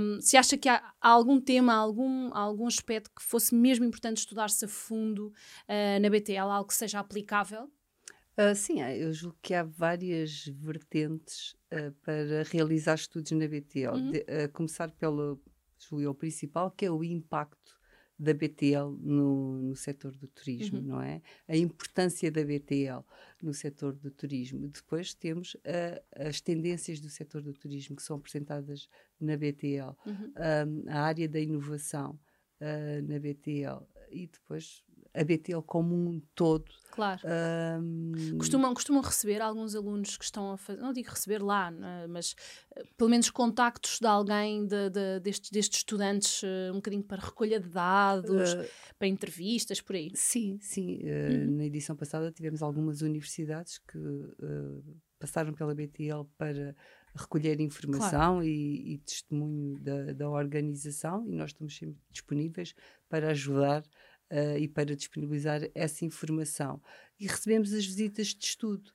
um, 0.00 0.20
se 0.20 0.36
acha 0.36 0.56
que 0.58 0.68
há, 0.68 0.82
há, 1.00 1.08
algum 1.08 1.40
tema, 1.40 1.72
algum, 1.72 2.34
algum 2.34 2.66
aspecto 2.66 3.12
que 3.14 3.22
fosse 3.22 3.54
mesmo 3.54 3.84
importante 3.84 4.18
estudar-se 4.18 4.64
a 4.64 4.68
fundo 4.68 5.28
uh, 5.28 6.00
na 6.02 6.10
BTL, 6.10 6.50
algo 6.50 6.66
que 6.66 6.74
seja 6.74 6.98
aplicável 6.98 7.70
Uh, 8.38 8.54
sim, 8.54 8.80
eu 8.80 9.12
julgo 9.12 9.36
que 9.42 9.52
há 9.52 9.64
várias 9.64 10.46
vertentes 10.46 11.56
uh, 11.72 11.90
para 12.02 12.44
realizar 12.44 12.94
estudos 12.94 13.32
na 13.32 13.48
BTL. 13.48 13.94
Uhum. 13.94 14.10
De, 14.12 14.20
a 14.20 14.48
começar 14.48 14.92
pelo, 14.92 15.42
julgo, 15.76 16.08
o 16.08 16.14
principal, 16.14 16.70
que 16.70 16.86
é 16.86 16.90
o 16.90 17.02
impacto 17.02 17.76
da 18.16 18.32
BTL 18.32 18.96
no, 19.00 19.58
no 19.62 19.74
setor 19.74 20.16
do 20.16 20.28
turismo, 20.28 20.78
uhum. 20.78 20.84
não 20.84 21.02
é? 21.02 21.20
A 21.48 21.56
importância 21.56 22.30
da 22.30 22.44
BTL 22.44 23.04
no 23.42 23.52
setor 23.52 23.92
do 23.92 24.08
turismo. 24.08 24.68
Depois 24.68 25.14
temos 25.14 25.54
uh, 25.54 26.00
as 26.14 26.40
tendências 26.40 27.00
do 27.00 27.08
setor 27.08 27.42
do 27.42 27.52
turismo 27.52 27.96
que 27.96 28.02
são 28.04 28.18
apresentadas 28.18 28.88
na 29.20 29.36
BTL, 29.36 29.96
uhum. 30.06 30.84
a 30.86 31.00
área 31.00 31.28
da 31.28 31.40
inovação 31.40 32.18
na 33.04 33.18
BTL 33.20 33.84
e 34.10 34.26
depois 34.26 34.84
a 35.18 35.24
BTL 35.24 35.62
como 35.62 35.94
um 35.94 36.20
todo. 36.34 36.64
Claro. 36.90 37.20
Um... 37.80 38.38
Costumam, 38.38 38.74
costumam 38.74 39.02
receber 39.02 39.40
alguns 39.40 39.74
alunos 39.74 40.16
que 40.16 40.24
estão 40.24 40.52
a 40.52 40.56
fazer, 40.56 40.80
não 40.80 40.92
digo 40.92 41.10
receber 41.10 41.42
lá, 41.42 41.70
né, 41.70 42.06
mas 42.08 42.32
uh, 42.76 42.84
pelo 42.96 43.10
menos 43.10 43.30
contactos 43.30 43.98
de 44.00 44.06
alguém 44.06 44.66
de, 44.66 44.90
de, 44.90 45.20
destes, 45.20 45.50
destes 45.50 45.78
estudantes, 45.78 46.42
uh, 46.42 46.72
um 46.72 46.76
bocadinho 46.76 47.04
para 47.04 47.22
recolha 47.22 47.60
de 47.60 47.68
dados, 47.68 48.52
uh, 48.52 48.64
para 48.98 49.06
entrevistas, 49.06 49.80
por 49.80 49.94
aí. 49.94 50.10
Sim, 50.14 50.58
sim. 50.60 51.00
Uhum. 51.04 51.56
Na 51.56 51.64
edição 51.66 51.94
passada 51.94 52.32
tivemos 52.32 52.62
algumas 52.62 53.00
universidades 53.00 53.78
que 53.78 53.98
passaram 55.18 55.52
pela 55.52 55.74
BTL 55.74 56.24
para 56.36 56.74
recolher 57.14 57.60
informação 57.60 58.34
claro. 58.34 58.44
e, 58.44 58.94
e, 58.94 58.98
testemunho 58.98 59.78
da, 59.80 60.12
da 60.12 60.30
organização 60.30 61.26
e 61.28 61.34
nós 61.34 61.50
estamos 61.50 61.76
sempre 61.76 62.00
disponíveis 62.10 62.74
para 63.08 63.30
ajudar 63.30 63.82
uh, 64.30 64.58
e 64.58 64.68
para 64.68 64.94
disponibilizar 64.96 65.62
essa 65.74 66.04
informação. 66.04 66.80
E 67.18 67.26
recebemos 67.26 67.72
as 67.72 67.84
visitas 67.84 68.28
de 68.28 68.44
estudo. 68.44 68.90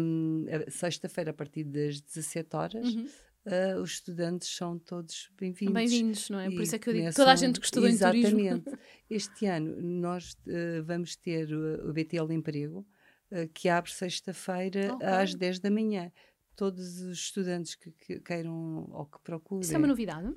Um, 0.00 0.44
Sexta-feira, 0.68 1.30
a 1.30 1.34
partir 1.34 1.64
das 1.64 2.00
17 2.00 2.56
horas, 2.56 2.94
uhum. 2.94 3.08
Uh, 3.44 3.80
os 3.82 3.94
estudantes 3.94 4.48
são 4.54 4.78
todos 4.78 5.28
bem-vindos. 5.36 5.74
Bem-vindos, 5.74 6.30
não 6.30 6.38
é? 6.38 6.48
Por 6.48 6.62
isso 6.62 6.76
é 6.76 6.78
que 6.78 6.88
eu 6.88 6.94
digo 6.94 7.12
toda 7.12 7.32
a 7.32 7.34
gente 7.34 7.58
que 7.58 7.66
estudou 7.66 7.88
exatamente. 7.88 8.28
em 8.28 8.60
turismo. 8.60 8.78
Este 9.10 9.46
ano 9.46 9.82
nós 9.82 10.34
uh, 10.46 10.82
vamos 10.84 11.16
ter 11.16 11.52
o, 11.52 11.90
o 11.90 11.92
BTL 11.92 12.32
Emprego, 12.32 12.86
uh, 13.32 13.48
que 13.52 13.68
abre 13.68 13.90
sexta-feira 13.90 14.94
Ok. 14.94 15.08
às 15.08 15.34
10 15.34 15.58
da 15.58 15.72
manhã. 15.72 16.12
Todos 16.54 17.00
os 17.00 17.18
estudantes 17.18 17.74
que, 17.74 17.90
que 17.90 18.20
queiram 18.20 18.88
ou 18.92 19.06
que 19.06 19.18
procurem. 19.24 19.62
Isso 19.62 19.74
é 19.74 19.78
uma 19.78 19.88
novidade? 19.88 20.32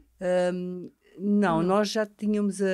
Um, 0.51 0.91
não, 1.19 1.61
nós 1.63 1.89
já 1.89 2.05
tínhamos 2.05 2.61
a- 2.61 2.65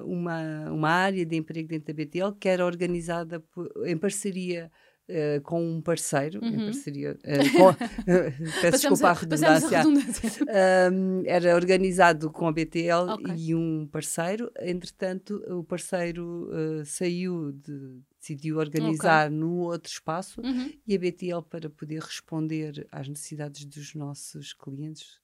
a- 0.00 0.04
uma, 0.04 0.70
uma 0.70 0.88
área 0.90 1.24
de 1.24 1.36
emprego 1.36 1.68
dentro 1.68 1.86
da 1.86 1.94
BTL 1.94 2.32
que 2.38 2.48
era 2.48 2.64
organizada 2.64 3.40
por- 3.40 3.70
em 3.86 3.96
parceria 3.96 4.70
eh, 5.08 5.40
com 5.40 5.60
um 5.60 5.82
parceiro, 5.82 6.38
em 6.44 6.56
Uhum. 6.56 6.64
parceria, 6.66 7.18
eh, 7.24 7.38
com- 7.50 7.74
peço 8.62 8.78
desculpa 8.88 9.08
a 9.08 9.12
redundância, 9.12 9.78
a 9.78 9.82
redundância. 9.82 10.44
um, 10.92 11.22
era 11.26 11.54
organizado 11.56 12.30
com 12.30 12.46
a 12.46 12.52
BTL 12.52 13.10
Ok. 13.10 13.34
e 13.36 13.54
um 13.54 13.86
parceiro. 13.90 14.50
Entretanto, 14.60 15.42
o 15.48 15.64
parceiro 15.64 16.48
uh, 16.50 16.84
saiu, 16.86 17.50
de, 17.52 18.00
decidiu 18.18 18.58
organizar 18.58 19.28
num 19.30 19.58
outro 19.58 19.90
espaço 19.90 20.40
Uhum. 20.40 20.70
e 20.86 20.94
a 20.94 20.98
BTL, 20.98 21.42
para 21.50 21.68
poder 21.68 22.00
responder 22.00 22.86
às 22.92 23.08
necessidades 23.08 23.64
dos 23.64 23.94
nossos 23.96 24.54
clientes, 24.54 25.18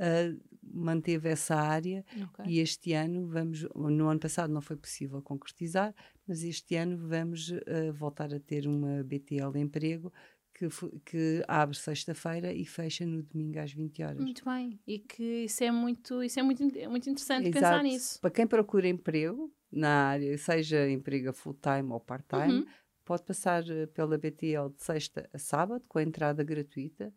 uh, 0.00 0.40
manteve 0.62 1.28
essa 1.28 1.54
área. 1.56 2.04
Ok. 2.22 2.44
E 2.46 2.58
este 2.60 2.92
ano 2.92 3.26
vamos, 3.26 3.62
no 3.74 4.08
ano 4.08 4.20
passado 4.20 4.52
não 4.52 4.60
foi 4.60 4.76
possível 4.76 5.20
concretizar, 5.22 5.94
mas 6.26 6.42
este 6.42 6.74
ano 6.76 6.96
vamos 6.96 7.50
uh, 7.50 7.92
voltar 7.92 8.32
a 8.34 8.40
ter 8.40 8.66
uma 8.66 9.02
BTL 9.04 9.56
emprego 9.56 10.12
que, 10.54 10.68
que 11.04 11.44
abre 11.48 11.76
sexta-feira 11.76 12.52
e 12.52 12.64
fecha 12.64 13.04
no 13.04 13.22
domingo 13.22 13.58
às 13.58 13.72
20 13.72 14.02
horas. 14.02 14.20
Muito 14.20 14.44
bem. 14.44 14.78
E 14.86 14.98
que 15.00 15.44
isso 15.44 15.64
é 15.64 15.70
muito, 15.70 16.22
isso 16.22 16.38
é 16.38 16.42
muito, 16.42 16.62
é 16.78 16.88
muito 16.88 17.10
interessante 17.10 17.48
Exato. 17.48 17.60
pensar 17.60 17.82
nisso. 17.82 18.20
Para 18.20 18.30
quem 18.30 18.46
procura 18.46 18.86
emprego 18.88 19.52
na 19.70 20.10
área, 20.10 20.38
seja 20.38 20.88
emprego 20.88 21.32
full-time 21.32 21.90
ou 21.90 21.98
part-time, 21.98 22.60
Uhum. 22.60 22.66
pode 23.04 23.24
passar 23.24 23.68
eh, 23.68 23.86
pela 23.86 24.16
BTL 24.16 24.68
de 24.76 24.82
sexta 24.84 25.28
a 25.32 25.38
sábado, 25.38 25.84
com 25.88 25.98
a 25.98 26.02
entrada 26.04 26.44
gratuita, 26.44 27.12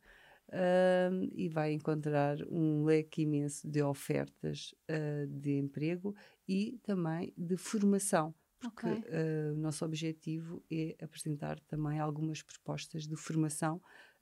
ahm, 0.52 1.30
e 1.34 1.50
vai 1.50 1.74
encontrar 1.74 2.38
um 2.50 2.84
leque 2.86 3.22
imenso 3.24 3.68
de 3.70 3.82
ofertas 3.82 4.74
ah, 4.90 5.26
de 5.30 5.58
emprego 5.58 6.16
e 6.48 6.80
também 6.84 7.34
de 7.38 7.58
formação. 7.58 8.34
Porque 8.84 9.00
Ok. 9.00 9.06
ah, 9.10 9.54
o 9.54 9.58
nosso 9.58 9.86
objetivo 9.86 10.64
é 10.72 10.96
apresentar 11.04 11.60
também 11.62 12.00
algumas 12.00 12.42
propostas 12.42 13.08
de 13.08 13.16
formação 13.16 13.82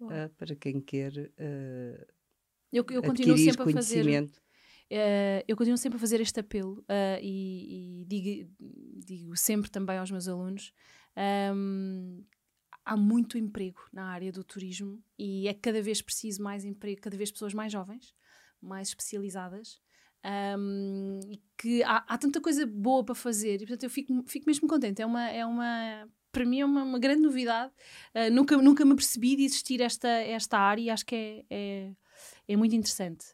ah, 0.09 0.29
para 0.37 0.55
quem 0.55 0.81
quer 0.81 1.31
Eu, 2.71 2.85
eu 2.89 3.03
continuo 3.03 3.37
sempre 3.37 3.63
a 3.63 3.67
fazer. 3.67 4.05
Eh, 4.89 5.43
eu 5.47 5.57
continuo 5.57 5.77
sempre 5.77 5.97
a 5.97 5.99
fazer 5.99 6.21
este 6.21 6.39
apelo 6.41 6.85
e, 7.21 8.01
e 8.03 8.05
digo, 8.05 8.53
digo 9.05 9.37
sempre 9.37 9.69
também 9.71 9.97
aos 9.97 10.11
meus 10.11 10.27
alunos: 10.27 10.73
ahm, 11.15 12.23
há 12.85 12.95
muito 12.95 13.37
emprego 13.37 13.81
na 13.91 14.05
área 14.09 14.31
do 14.31 14.43
turismo 14.43 15.03
e 15.17 15.47
é 15.47 15.53
cada 15.53 15.81
vez 15.81 16.01
preciso 16.01 16.41
mais 16.43 16.63
emprego, 16.63 17.01
cada 17.01 17.17
vez 17.17 17.31
pessoas 17.31 17.53
mais 17.53 17.71
jovens, 17.71 18.13
mais 18.61 18.89
especializadas. 18.89 19.81
ahm, 20.23 21.19
e 21.29 21.41
que 21.57 21.83
há, 21.83 21.97
há 22.07 22.17
tanta 22.17 22.41
coisa 22.41 22.65
boa 22.65 23.03
para 23.03 23.15
fazer 23.15 23.55
e 23.55 23.59
portanto 23.59 23.83
eu 23.83 23.89
fico, 23.89 24.23
fico 24.27 24.45
mesmo 24.47 24.67
contente. 24.67 25.01
É 25.01 25.05
uma, 25.05 25.29
é 25.29 25.45
uma 25.45 26.07
para 26.31 26.45
mim 26.45 26.59
é 26.59 26.65
uma, 26.65 26.83
uma 26.83 26.99
grande 26.99 27.21
novidade. 27.21 27.71
Eh, 28.13 28.29
nunca, 28.29 28.57
nunca 28.57 28.83
me 28.85 28.91
apercebi 28.91 29.37
de 29.37 29.45
existir 29.45 29.81
esta, 29.81 30.09
esta 30.09 30.59
área 30.59 30.81
e 30.81 30.89
acho 30.89 31.05
que 31.05 31.15
é, 31.15 31.45
é, 31.49 31.95
é 32.47 32.55
muito 32.55 32.75
interessante. 32.75 33.25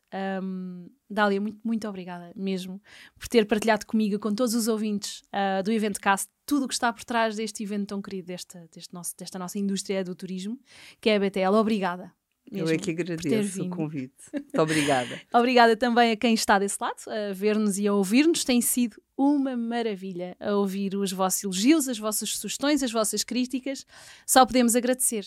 Um, 0.43 0.89
Dália, 1.09 1.41
muito, 1.41 1.59
muito 1.63 1.87
obrigada 1.87 2.31
mesmo 2.35 2.81
por 3.17 3.27
ter 3.27 3.45
partilhado 3.45 3.85
comigo, 3.85 4.19
com 4.19 4.33
todos 4.33 4.55
os 4.55 4.67
ouvintes 4.67 5.21
ah, 5.31 5.61
do 5.61 5.71
Evento 5.71 5.99
Cast, 5.99 6.29
tudo 6.45 6.65
o 6.65 6.67
que 6.67 6.73
está 6.73 6.91
por 6.91 7.03
trás 7.03 7.35
deste 7.35 7.63
evento 7.63 7.87
tão 7.87 8.01
querido, 8.01 8.27
desta, 8.27 8.67
deste 8.73 8.93
nosso, 8.93 9.15
desta 9.17 9.37
nossa 9.37 9.59
indústria 9.59 10.03
do 10.03 10.15
turismo, 10.15 10.59
que 10.99 11.09
é 11.09 11.15
a 11.15 11.19
BTL. 11.19 11.53
Obrigada. 11.55 12.11
Eu 12.51 12.65
mesmo 12.65 12.75
é 12.75 12.77
que 12.77 12.91
agradeço 12.91 13.63
o 13.63 13.69
convite. 13.69 14.13
Muito 14.33 14.61
obrigada. 14.61 15.21
Obrigada 15.33 15.77
também 15.77 16.11
a 16.11 16.17
quem 16.17 16.33
está 16.33 16.59
desse 16.59 16.75
lado, 16.81 16.97
a 17.07 17.33
ver-nos 17.33 17.77
e 17.77 17.87
a 17.87 17.93
ouvir-nos. 17.93 18.43
Tem 18.43 18.59
sido 18.59 19.01
uma 19.17 19.55
maravilha 19.55 20.35
a 20.37 20.55
ouvir 20.55 20.95
os 20.95 21.13
vossos 21.13 21.43
elogios, 21.43 21.87
as 21.87 21.97
vossas 21.97 22.37
sugestões, 22.37 22.83
as 22.83 22.91
vossas 22.91 23.23
críticas. 23.23 23.85
Só 24.25 24.45
podemos 24.45 24.75
agradecer. 24.75 25.25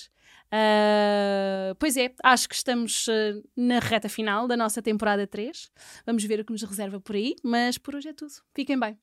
Ah, 0.56 1.74
pois 1.80 1.96
é, 1.96 2.14
acho 2.22 2.48
que 2.48 2.54
estamos 2.54 3.08
ah, 3.08 3.42
na 3.56 3.80
reta 3.80 4.08
final 4.08 4.46
da 4.46 4.56
nossa 4.56 4.80
temporada 4.80 5.26
3. 5.26 5.68
Vamos 6.06 6.22
ver 6.22 6.38
o 6.38 6.44
que 6.44 6.52
nos 6.52 6.62
reserva 6.62 7.00
por 7.00 7.16
aí, 7.16 7.34
mas 7.42 7.76
por 7.76 7.96
hoje 7.96 8.10
é 8.10 8.12
tudo. 8.12 8.34
Fiquem 8.54 8.78
bem. 8.78 8.96